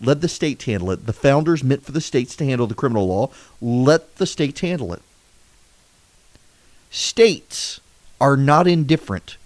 [0.00, 1.06] Let the states handle it.
[1.06, 3.30] The founders meant for the states to handle the criminal law.
[3.60, 5.02] Let the states handle it.
[6.90, 7.80] States
[8.20, 9.36] are not indifferent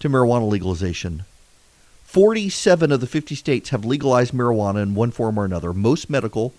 [0.00, 1.24] to marijuana legalization.
[2.12, 6.52] 47 of the 50 states have legalized marijuana in one form or another, most medical,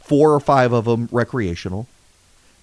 [0.00, 1.86] four or five of them recreational.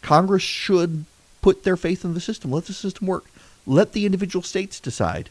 [0.01, 1.05] Congress should
[1.41, 2.51] put their faith in the system.
[2.51, 3.27] Let the system work.
[3.65, 5.29] Let the individual states decide.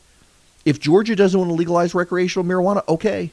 [0.65, 3.31] If Georgia doesn't want to legalize recreational marijuana, okay.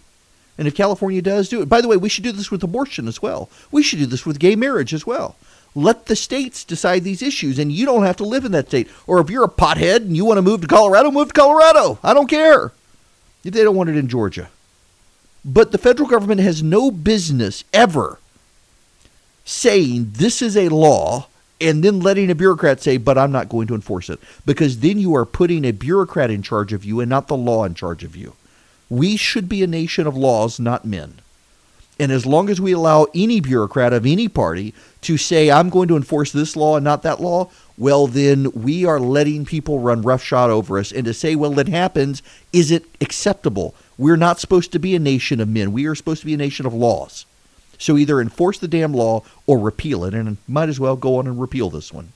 [0.58, 1.70] And if California does, do it.
[1.70, 3.50] By the way, we should do this with abortion as well.
[3.72, 5.38] We should do this with gay marriage as well.
[5.74, 8.90] Let the states decide these issues, and you don't have to live in that state.
[9.08, 11.98] Or if you're a pothead and you want to move to Colorado, move to Colorado.
[12.04, 12.74] I don't care
[13.44, 14.50] they don't want it in Georgia.
[15.46, 18.20] But the federal government has no business ever
[19.46, 21.28] saying this is a law
[21.62, 24.20] and then letting a bureaucrat say, but I'm not going to enforce it.
[24.46, 27.66] Because then you are putting a bureaucrat in charge of you and not the law
[27.66, 28.36] in charge of you.
[28.90, 31.16] We should be a nation of laws, not men.
[32.00, 35.90] And as long as we allow any bureaucrat of any party to say, I'm going
[35.90, 40.02] to enforce this law and not that law, well, then we are letting people run
[40.02, 40.92] roughshod over us.
[40.92, 42.22] And to say, well, it happens,
[42.54, 43.76] is it acceptable?
[43.98, 45.74] We're not supposed to be a nation of men.
[45.74, 47.26] We are supposed to be a nation of laws.
[47.78, 50.14] So either enforce the damn law or repeal it.
[50.14, 52.14] And might as well go on and repeal this one.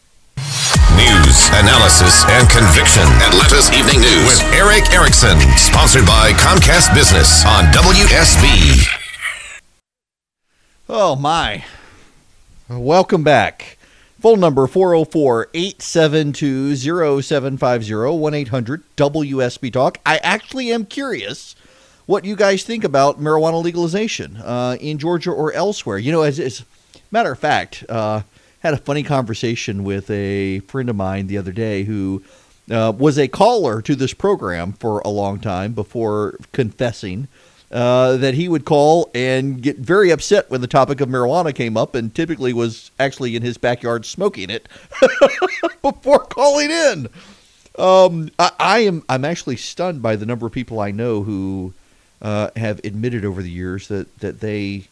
[0.96, 3.04] News, analysis, and conviction.
[3.24, 5.40] Atlanta's Evening News with Erick Erickson.
[5.58, 9.03] Sponsored by Comcast Business on WSB.
[10.96, 11.66] Oh, my.
[12.70, 13.80] Welcome back.
[14.20, 19.98] Phone number 404 872 0750 1 800 WSB Talk.
[20.06, 21.56] I actually am curious
[22.06, 25.98] what you guys think about marijuana legalization uh, in Georgia or elsewhere.
[25.98, 26.64] You know, as, as
[27.10, 28.22] matter of fact, uh,
[28.60, 32.22] had a funny conversation with a friend of mine the other day who
[32.70, 37.30] uh, was a caller to this program for a long time before confessing
[37.74, 41.76] uh, that he would call and get very upset when the topic of marijuana came
[41.76, 44.70] up, and typically was actually in his backyard smoking it
[45.82, 47.08] before calling in.
[47.80, 51.74] Um, I, I, am I'm actually stunned by the number of people I know who
[52.22, 54.86] uh, have admitted over the years that that they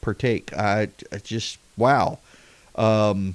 [0.00, 0.56] partake.
[0.56, 2.20] I, I just wow.
[2.76, 3.34] Um,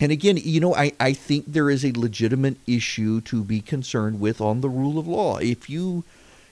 [0.00, 4.20] and again, you know, I, I think there is a legitimate issue to be concerned
[4.20, 5.36] with on the rule of law.
[5.36, 6.04] If you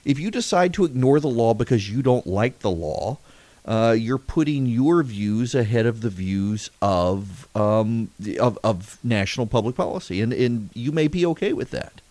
[0.05, 3.17] if you decide to ignore the law because you don't like the law,
[3.65, 8.09] uh, you're putting your views ahead of the views of, um,
[8.39, 12.01] of of national public policy, and and you may be okay with that.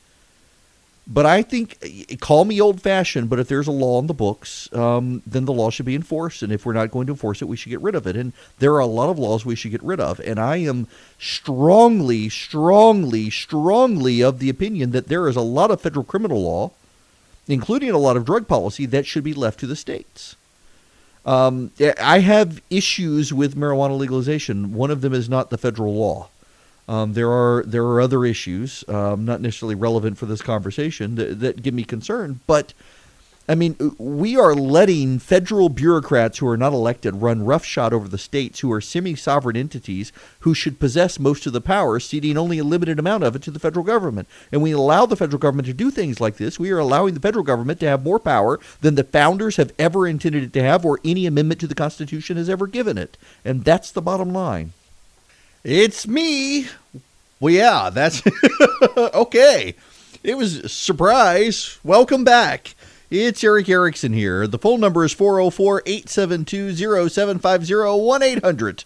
[1.13, 1.77] But I think,
[2.21, 5.53] call me old fashioned, but if there's a law in the books, um, then the
[5.53, 6.41] law should be enforced.
[6.41, 8.15] And if we're not going to enforce it, we should get rid of it.
[8.15, 10.21] And there are a lot of laws we should get rid of.
[10.21, 10.87] And I am
[11.19, 16.71] strongly, strongly, strongly of the opinion that there is a lot of federal criminal law
[17.53, 20.37] including a lot of drug policy, that should be left to the states.
[21.27, 24.73] Um, I have issues with marijuana legalization.
[24.75, 26.29] One of them is not the federal law.
[26.89, 31.39] Um, there are there are other issues, um, not necessarily relevant for this conversation, that,
[31.41, 32.41] that give me concern.
[32.47, 32.73] But
[33.51, 38.07] I mean, uh, we are letting federal bureaucrats who are not elected run roughshod over
[38.07, 42.39] the states who are semi sovereign entities who should possess most of the power, ceding
[42.39, 44.29] only a limited amount of it to the federal government.
[44.53, 46.61] And we allow the federal government to do things like this.
[46.61, 50.07] We are allowing the federal government to have more power than the founders have ever
[50.07, 53.17] intended it to have or any amendment to the Constitution has ever given it.
[53.45, 54.75] And that's the bottom line.
[55.65, 56.69] It's me.
[57.41, 58.23] Well, yeah, that's
[58.97, 59.75] okay.
[60.23, 61.81] It was a surprise.
[61.83, 62.77] Welcome back.
[63.11, 64.47] It's Erick Erickson here.
[64.47, 68.85] The phone number is 404 872 0750 1 800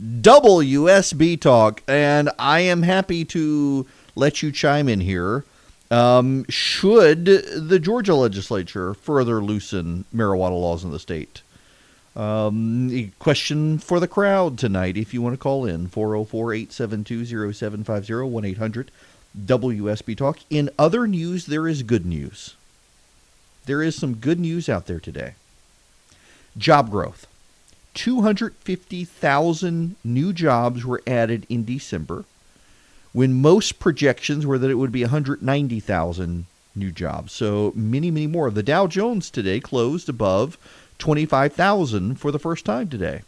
[0.00, 1.82] WSB Talk.
[1.86, 5.44] And I am happy to let you chime in here
[5.90, 11.42] Um, should the Georgia legislature further loosen marijuana laws in the state?
[12.16, 14.96] Um, question for the crowd tonight.
[14.96, 18.90] If you want to call in, 404 872 0750 1 800
[19.46, 20.38] WSB Talk.
[20.50, 22.56] In other news, there is good news.
[23.66, 25.34] There is some good news out there today.
[26.56, 27.26] Job growth
[27.94, 32.24] 250,000 new jobs were added in December
[33.12, 37.32] when most projections were that it would be 190,000 new jobs.
[37.32, 38.50] So many, many more.
[38.50, 40.58] The Dow Jones today closed above
[40.98, 43.22] 25,000 for the first time today.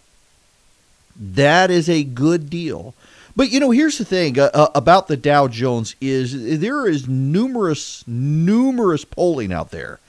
[1.16, 2.94] That is a good deal.
[3.34, 7.08] But you know, here's the thing uh, uh, about the Dow Jones is there is
[7.08, 10.00] numerous numerous polling out there.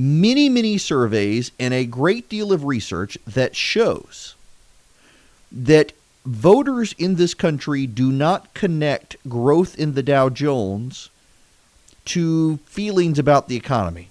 [0.00, 4.34] Many many surveys and a great deal of research that shows
[5.52, 5.92] that
[6.24, 11.10] voters in this country do not connect growth in the Dow Jones
[12.06, 14.08] to feelings about the economy.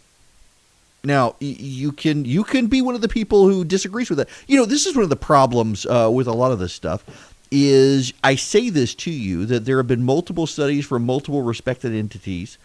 [1.03, 4.29] Now you can you can be one of the people who disagrees with that.
[4.45, 7.33] You know this is one of the problems uh, with a lot of this stuff.
[7.49, 11.95] Is I say this to you that there have been multiple studies from multiple respected
[11.95, 12.59] entities,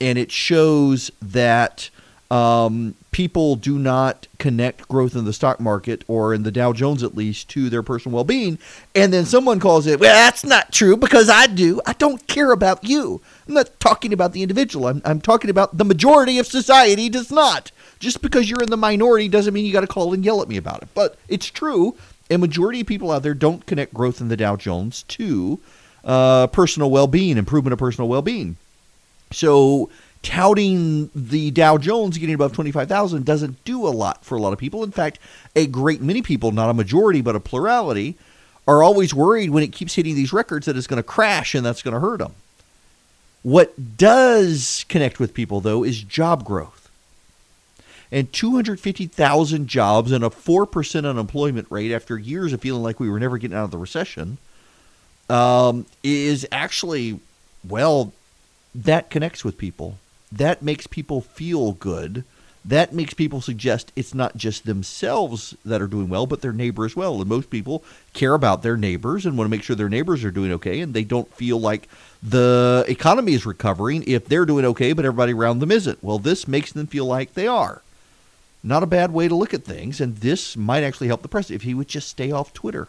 [0.00, 1.90] and it shows that
[2.30, 7.02] um, people do not connect growth in the stock market or in the Dow Jones
[7.02, 8.58] at least to their personal well being.
[8.94, 11.80] And then someone calls it, well, that's not true because I do.
[11.86, 13.20] I don't care about you.
[13.48, 14.86] I'm not talking about the individual.
[14.86, 17.72] I'm, I'm talking about the majority of society does not.
[17.98, 20.48] Just because you're in the minority doesn't mean you got to call and yell at
[20.48, 20.88] me about it.
[20.94, 21.96] But it's true.
[22.30, 25.58] A majority of people out there don't connect growth in the Dow Jones to
[26.04, 28.56] uh, personal well being, improvement of personal well being.
[29.32, 29.90] So
[30.22, 34.58] touting the Dow Jones getting above 25,000 doesn't do a lot for a lot of
[34.58, 34.84] people.
[34.84, 35.18] In fact,
[35.56, 38.16] a great many people, not a majority, but a plurality,
[38.68, 41.64] are always worried when it keeps hitting these records that it's going to crash and
[41.64, 42.34] that's going to hurt them.
[43.42, 46.90] What does connect with people, though, is job growth.
[48.12, 53.20] And 250,000 jobs and a 4% unemployment rate after years of feeling like we were
[53.20, 54.36] never getting out of the recession
[55.30, 57.20] um, is actually,
[57.66, 58.12] well,
[58.74, 59.96] that connects with people
[60.32, 62.24] that makes people feel good.
[62.64, 66.84] That makes people suggest it's not just themselves that are doing well, but their neighbor
[66.84, 67.18] as well.
[67.18, 70.30] And most people care about their neighbors and want to make sure their neighbors are
[70.30, 71.88] doing okay, and they don't feel like
[72.22, 76.04] the economy is recovering if they're doing okay, but everybody around them isn't.
[76.04, 77.80] Well, this makes them feel like they are.
[78.62, 81.62] Not a bad way to look at things, and this might actually help the president
[81.62, 82.88] if he would just stay off Twitter.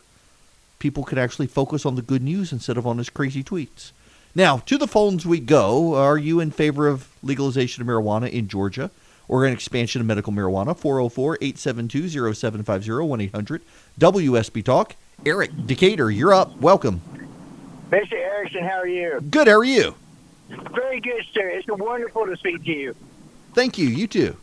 [0.80, 3.92] People could actually focus on the good news instead of on his crazy tweets.
[4.34, 5.96] Now, to the phones we go.
[5.96, 8.90] Are you in favor of legalization of marijuana in Georgia
[9.28, 10.78] or an expansion of medical marijuana?
[10.78, 13.62] 404 872 0750 1 800
[14.00, 14.96] WSB Talk.
[15.26, 16.56] Eric Decatur, you're up.
[16.58, 17.02] Welcome.
[17.90, 18.14] Mr.
[18.14, 19.20] Erickson, how are you?
[19.30, 19.48] Good.
[19.48, 19.96] How are you?
[20.74, 21.50] Very good, sir.
[21.50, 22.96] It's wonderful to speak to you.
[23.54, 23.88] Thank you.
[23.88, 24.38] You too.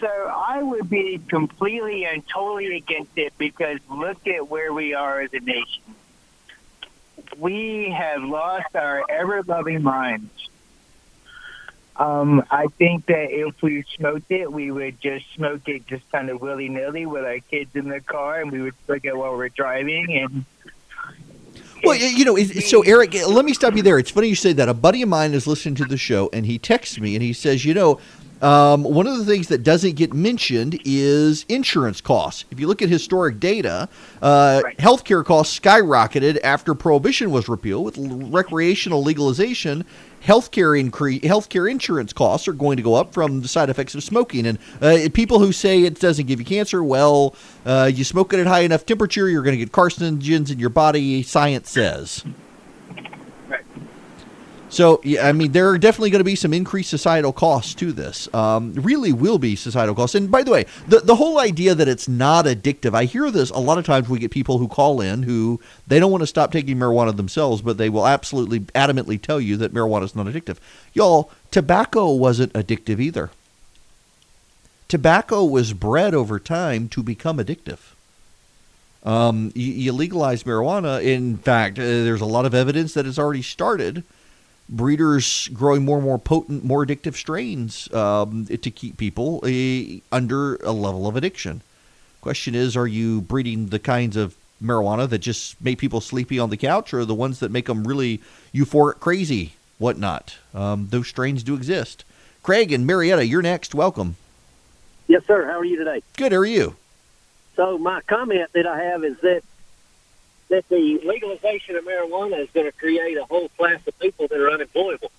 [0.00, 5.20] So I would be completely and totally against it because look at where we are
[5.20, 5.82] as a nation
[7.36, 10.30] we have lost our ever loving minds.
[11.96, 16.30] Um, I think that if we smoked it, we would just smoke it just kind
[16.30, 19.36] of willy nilly with our kids in the car, and we would smoke it while
[19.36, 20.16] we're driving.
[20.16, 20.44] And
[21.84, 23.98] well, you know, so Eric, let me stop you there.
[23.98, 24.68] It's funny you say that.
[24.68, 27.32] A buddy of mine is listening to the show, and he texts me and he
[27.32, 28.00] says, you know,
[28.42, 32.44] um, one of the things that doesn't get mentioned is insurance costs.
[32.50, 33.88] If you look at historic data,
[34.22, 34.76] uh, right.
[34.78, 37.84] healthcare costs skyrocketed after prohibition was repealed.
[37.84, 39.84] With recreational legalization,
[40.22, 44.04] healthcare increase, healthcare insurance costs are going to go up from the side effects of
[44.04, 44.46] smoking.
[44.46, 47.34] And uh, people who say it doesn't give you cancer, well,
[47.66, 50.70] uh, you smoke it at high enough temperature, you're going to get carcinogens in your
[50.70, 51.22] body.
[51.22, 52.24] Science says.
[54.70, 57.90] So, yeah, I mean, there are definitely going to be some increased societal costs to
[57.90, 58.32] this.
[58.34, 60.14] Um, really will be societal costs.
[60.14, 63.50] And by the way, the, the whole idea that it's not addictive, I hear this
[63.50, 64.08] a lot of times.
[64.08, 67.62] We get people who call in who they don't want to stop taking marijuana themselves,
[67.62, 70.58] but they will absolutely adamantly tell you that marijuana is not addictive.
[70.92, 73.30] Y'all, tobacco wasn't addictive either.
[74.86, 77.78] Tobacco was bred over time to become addictive.
[79.02, 81.02] Um, you, you legalize marijuana.
[81.02, 84.02] In fact, uh, there's a lot of evidence that it's already started
[84.68, 90.56] breeders growing more and more potent, more addictive strains um, to keep people uh, under
[90.56, 91.62] a level of addiction.
[92.20, 96.50] Question is, are you breeding the kinds of marijuana that just make people sleepy on
[96.50, 98.20] the couch, or the ones that make them really
[98.52, 100.36] euphoric, crazy, whatnot?
[100.52, 102.04] Um, those strains do exist.
[102.42, 103.74] Craig and Marietta, you're next.
[103.74, 104.16] Welcome.
[105.06, 105.46] Yes, sir.
[105.46, 106.02] How are you today?
[106.16, 106.32] Good.
[106.32, 106.76] How are you?
[107.56, 109.42] So my comment that I have is that
[110.48, 114.38] that the legalization of marijuana is going to create a whole class of people that
[114.38, 115.10] are unemployable.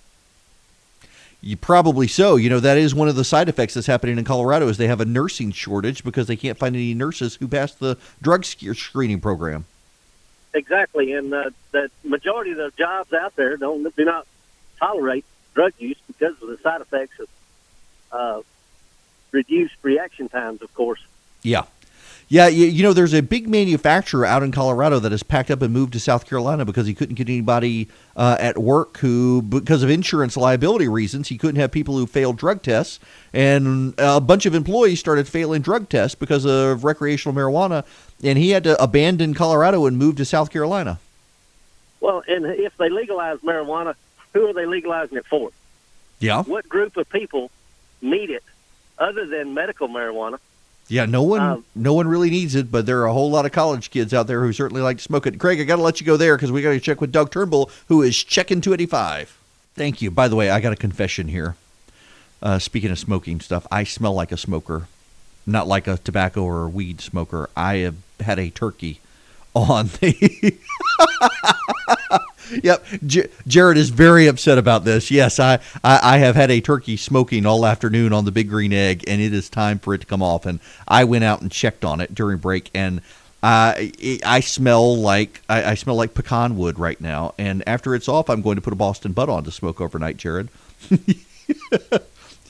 [1.42, 2.36] You probably so.
[2.36, 4.88] You know that is one of the side effects that's happening in Colorado is they
[4.88, 9.20] have a nursing shortage because they can't find any nurses who pass the drug screening
[9.20, 9.64] program.
[10.52, 14.26] Exactly, and uh, the majority of the jobs out there don't do not
[14.78, 15.24] tolerate
[15.54, 17.28] drug use because of the side effects of
[18.12, 18.42] uh,
[19.30, 21.00] reduced reaction times, of course.
[21.42, 21.64] Yeah.
[22.32, 25.62] Yeah, you, you know, there's a big manufacturer out in Colorado that has packed up
[25.62, 29.82] and moved to South Carolina because he couldn't get anybody uh, at work who, because
[29.82, 33.00] of insurance liability reasons, he couldn't have people who failed drug tests.
[33.32, 37.84] And a bunch of employees started failing drug tests because of recreational marijuana.
[38.22, 41.00] And he had to abandon Colorado and move to South Carolina.
[41.98, 43.96] Well, and if they legalize marijuana,
[44.34, 45.50] who are they legalizing it for?
[46.20, 46.44] Yeah.
[46.44, 47.50] What group of people
[48.00, 48.44] need it
[49.00, 50.38] other than medical marijuana?
[50.90, 53.46] Yeah, no one, Um, no one really needs it, but there are a whole lot
[53.46, 55.38] of college kids out there who certainly like to smoke it.
[55.38, 57.30] Craig, I got to let you go there because we got to check with Doug
[57.30, 59.38] Turnbull, who is checking 285.
[59.76, 60.10] Thank you.
[60.10, 61.54] By the way, I got a confession here.
[62.42, 64.88] Uh, speaking of smoking stuff, I smell like a smoker,
[65.46, 67.48] not like a tobacco or a weed smoker.
[67.56, 68.98] I have had a turkey
[69.54, 70.58] on the.
[72.62, 75.10] Yep, J- Jared is very upset about this.
[75.10, 78.72] Yes, I, I, I have had a turkey smoking all afternoon on the big green
[78.72, 80.46] egg, and it is time for it to come off.
[80.46, 83.00] And I went out and checked on it during break, and
[83.42, 83.92] I
[84.24, 87.34] I smell like I, I smell like pecan wood right now.
[87.38, 90.16] And after it's off, I'm going to put a Boston Butt on to smoke overnight,
[90.16, 90.48] Jared.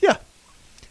[0.01, 0.17] yeah,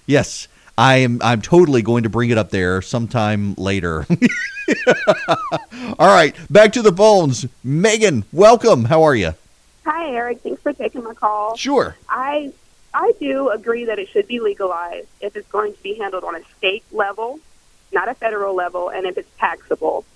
[0.06, 0.48] yes,
[0.80, 1.20] I am.
[1.22, 4.06] I'm totally going to bring it up there sometime later.
[5.98, 7.44] All right, back to the phones.
[7.62, 8.86] Megan, welcome.
[8.86, 9.34] How are you?
[9.84, 10.40] Hi, Erick.
[10.40, 11.54] Thanks for taking my call.
[11.58, 11.96] Sure.
[12.08, 12.52] I
[12.94, 16.34] I do agree that it should be legalized if it's going to be handled on
[16.34, 17.40] a state level,
[17.92, 20.06] not a federal level, and if it's taxable.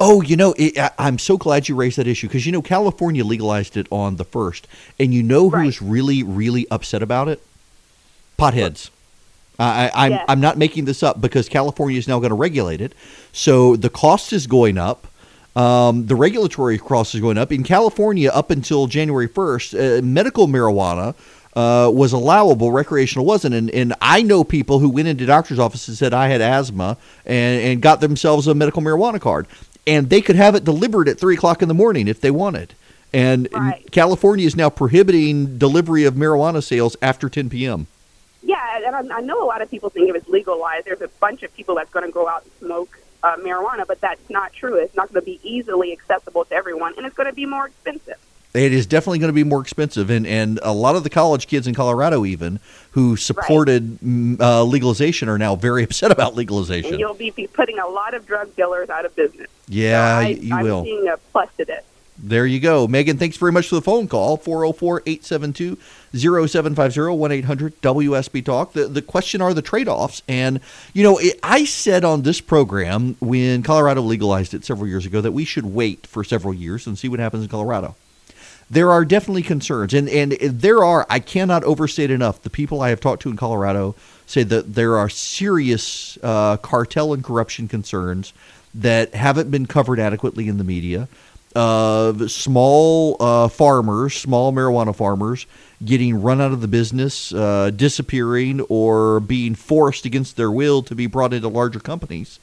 [0.00, 2.62] Oh, you know, it, I, I'm so glad you raised that issue because you know
[2.62, 4.66] California legalized it on the first,
[4.98, 5.88] and you know who's Right.
[5.88, 7.40] really, really upset about it?
[8.36, 8.90] Potheads.
[9.58, 10.12] I, I, I'm.
[10.28, 12.94] I'm not making this up because California is now going to regulate it,
[13.32, 15.06] so the cost is going up.
[15.56, 19.98] Um, the regulatory cost is going up in California up until January 1st.
[19.98, 21.14] Uh, medical marijuana
[21.54, 23.54] uh, was allowable, recreational wasn't.
[23.54, 26.98] And, and I know people who went into doctor's offices and said I had asthma
[27.24, 29.46] and, and got themselves a medical marijuana card,
[29.86, 32.74] and they could have it delivered at three o'clock in the morning if they wanted.
[33.14, 33.90] And Right.
[33.90, 37.86] California is now prohibiting delivery of marijuana sales after 10 p.m.
[38.46, 41.08] Yeah, and I, I know a lot of people think if it's legalized, there's a
[41.20, 44.52] bunch of people that's going to go out and smoke uh, marijuana, but that's not
[44.52, 44.76] true.
[44.76, 47.66] It's not going to be easily accessible to everyone, and it's going to be more
[47.66, 48.14] expensive.
[48.54, 51.46] It is definitely going to be more expensive, and and a lot of the college
[51.48, 52.60] kids in Colorado, even
[52.92, 56.98] who supported mm, uh, legalization, are now very upset about And legalization.
[56.98, 59.48] you'll be, be putting a lot of drug dealers out of business.
[59.68, 60.84] Yeah, So I, you I'm will.
[60.84, 61.84] seeing a plus to this.
[62.18, 62.86] There you go.
[62.88, 64.38] Megan, thanks very much for the phone call.
[64.38, 65.76] 404 872
[66.14, 68.72] 0750 1 800 WSB Talk.
[68.72, 70.22] The, the question are the trade offs.
[70.28, 70.60] And,
[70.92, 75.20] you know, it, I said on this program when Colorado legalized it several years ago
[75.20, 77.96] that we should wait for several years and see what happens in Colorado.
[78.68, 79.94] There are definitely concerns.
[79.94, 83.36] And, and there are, I cannot overstate enough, the people I have talked to in
[83.36, 83.94] Colorado
[84.26, 88.32] say that there are serious uh, cartel and corruption concerns
[88.74, 91.08] that haven't been covered adequately in the media
[91.56, 95.46] of small uh, farmers, small marijuana farmers,
[95.82, 100.94] getting run out of the business, uh, disappearing, or being forced against their will to
[100.94, 102.38] be brought into larger companies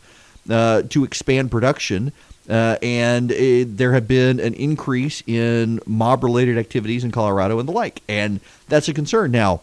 [0.50, 2.12] uh, to expand production.
[2.50, 7.70] Uh, and it, there have been an increase in mob related activities in Colorado and
[7.70, 8.02] the like.
[8.10, 9.32] And that's a concern.
[9.32, 9.62] Now,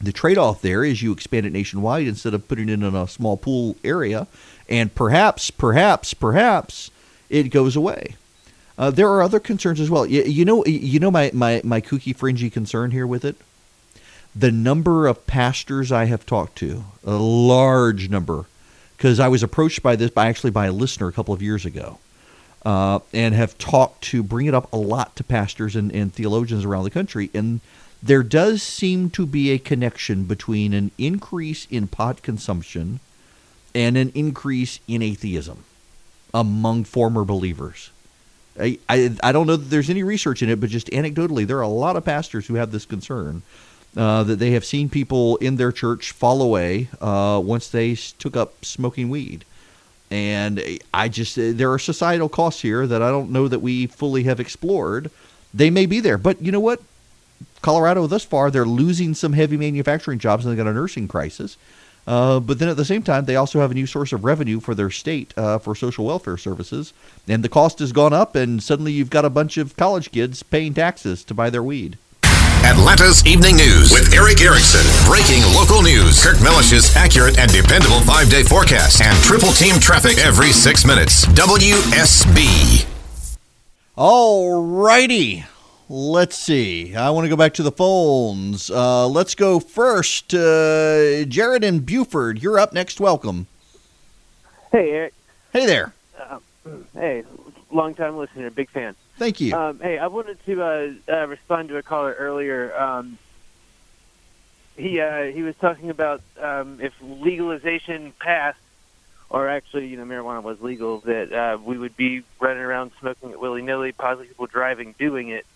[0.00, 3.08] the trade off there is you expand it nationwide instead of putting it in a
[3.08, 4.28] small pool area.
[4.68, 6.92] And perhaps, perhaps, perhaps
[7.28, 8.14] it goes away.
[8.78, 10.06] Uh, there are other concerns as well.
[10.06, 13.36] You, you know, you know my, my, my kooky fringy concern here with it.
[14.36, 18.44] The number of pastors I have talked to, a large number,
[18.96, 21.66] because I was approached by this by actually by a listener a couple of years
[21.66, 21.98] ago,
[22.64, 26.64] uh, and have talked to bring it up a lot to pastors and, and theologians
[26.64, 27.60] around the country, and
[28.00, 33.00] there does seem to be a connection between an increase in pot consumption
[33.74, 35.64] and an increase in atheism
[36.32, 37.90] among former believers.
[38.60, 41.58] I, I, I don't know that there's any research in it, but just anecdotally, there
[41.58, 43.42] are a lot of pastors who have this concern
[43.96, 48.36] uh, that they have seen people in their church fall away uh, once they took
[48.36, 49.44] up smoking weed.
[50.10, 53.86] And I just, uh, there are societal costs here that I don't know that we
[53.86, 55.10] fully have explored.
[55.52, 56.80] They may be there, but you know what?
[57.60, 61.56] Colorado, thus far, they're losing some heavy manufacturing jobs and they got a nursing crisis.
[62.08, 64.60] Uh, but then at the same time, they also have a new source of revenue
[64.60, 66.94] for their state uh, for social welfare services.
[67.28, 70.42] And the cost has gone up, and suddenly you've got a bunch of college kids
[70.42, 71.98] paying taxes to buy their weed.
[72.64, 74.80] Atlanta's Evening News with Erick Erickson.
[75.04, 76.24] Breaking local news.
[76.24, 79.02] Kirk Mellish's accurate and dependable five day forecast.
[79.02, 81.26] And triple team traffic every six minutes.
[81.26, 82.86] WSB.
[83.96, 85.44] All righty.
[85.90, 86.94] Let's see.
[86.94, 88.70] I want to go back to the phones.
[88.70, 90.34] Uh, let's go first.
[90.34, 93.00] Uh, Jared and Buford, you're up next.
[93.00, 93.46] Welcome.
[94.70, 95.14] Hey, Erick.
[95.50, 95.94] Hey there.
[96.20, 96.40] Uh,
[96.92, 97.24] hey,
[97.72, 98.96] long time listener, big fan.
[99.16, 99.54] Thank you.
[99.56, 102.78] Um, hey, I wanted to uh, uh, respond to a caller earlier.
[102.78, 103.16] Um,
[104.76, 108.58] he uh, he was talking about um, if legalization passed,
[109.30, 113.30] or actually, you know, marijuana was legal, that uh, we would be running around smoking
[113.30, 115.46] it willy nilly, possibly people driving doing it.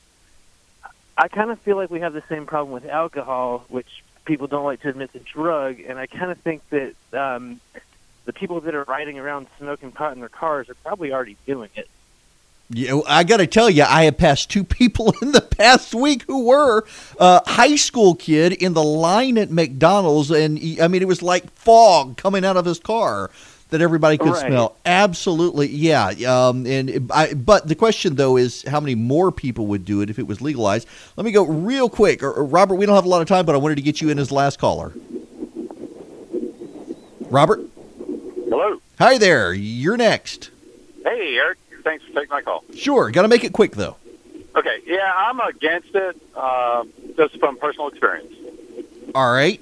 [1.17, 4.65] I kind of feel like we have the same problem with alcohol, which people don't
[4.65, 7.61] like to admit the drug, and I kind of think that um,
[8.25, 11.71] the people that are riding around smoking pot in their cars are probably already doing
[11.75, 11.89] it.
[12.75, 16.23] Yeah, I got to tell you, I have passed two people in the past week
[16.23, 16.85] who were
[17.19, 21.23] a high school kid in the line at McDonald's, and he, I mean, it was
[21.23, 23.31] like fog coming out of his car
[23.73, 24.47] that everybody could Right.
[24.47, 24.77] smell.
[24.87, 26.09] Absolutely, yeah.
[26.27, 30.09] Um, and I, but the question though is how many more people would do it
[30.11, 30.87] if it was legalized?
[31.17, 32.23] Let me go real quick.
[32.23, 34.01] Or, or Robert, we don't have a lot of time, but I wanted to get
[34.01, 34.93] you in as last caller.
[37.31, 37.61] Robert,
[38.49, 38.81] Hello.
[38.99, 39.53] hi there.
[39.55, 40.51] You're next.
[41.05, 41.59] Hey, Erick.
[41.83, 42.63] Thanks for taking my call.
[42.77, 43.97] Sure, got to make it quick though.
[44.55, 44.81] Okay.
[44.87, 46.85] Yeah, I'm against it uh,
[47.17, 48.33] just from personal experience.
[49.15, 49.61] All right.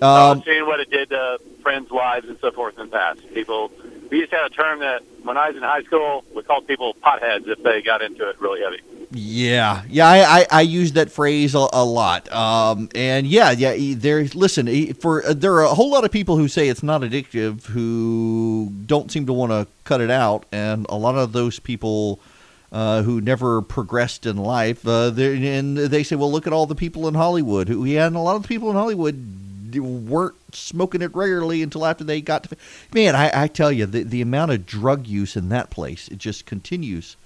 [0.00, 3.20] Uh, Um, seeing what it did to friends' lives and so forth in the past.
[3.34, 3.70] People,
[4.10, 6.66] we used to have a term that when I was in high school, we called
[6.66, 8.80] people potheads if they got into it really heavy.
[9.10, 12.30] Yeah, yeah, I, I, I use that phrase a, a lot.
[12.30, 14.22] Um, and yeah, yeah, there.
[14.34, 17.64] Listen, for uh, there are a whole lot of people who say it's not addictive
[17.66, 22.20] who don't seem to want to cut it out, and a lot of those people
[22.70, 26.74] uh, who never progressed in life, uh, and they say, well, look at all the
[26.74, 29.16] people in Hollywood who, yeah, and a lot of the people in Hollywood
[29.76, 32.56] weren't smoking it regularly until after they got to.
[32.94, 36.18] Man, I, I tell you, the the amount of drug use in that place it
[36.18, 37.16] just continues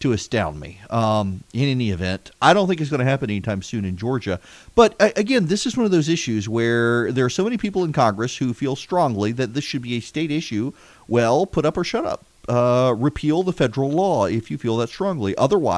[0.00, 0.80] to astound me.
[0.90, 4.40] Um, in any event, I don't think it's going to happen anytime soon in Georgia.
[4.74, 7.92] But again, this is one of those issues where there are so many people in
[7.92, 10.72] Congress who feel strongly that this should be a state issue.
[11.08, 12.24] Well, put up or shut up.
[12.48, 15.36] Uh, repeal the federal law if you feel that strongly.
[15.36, 15.76] Otherwise.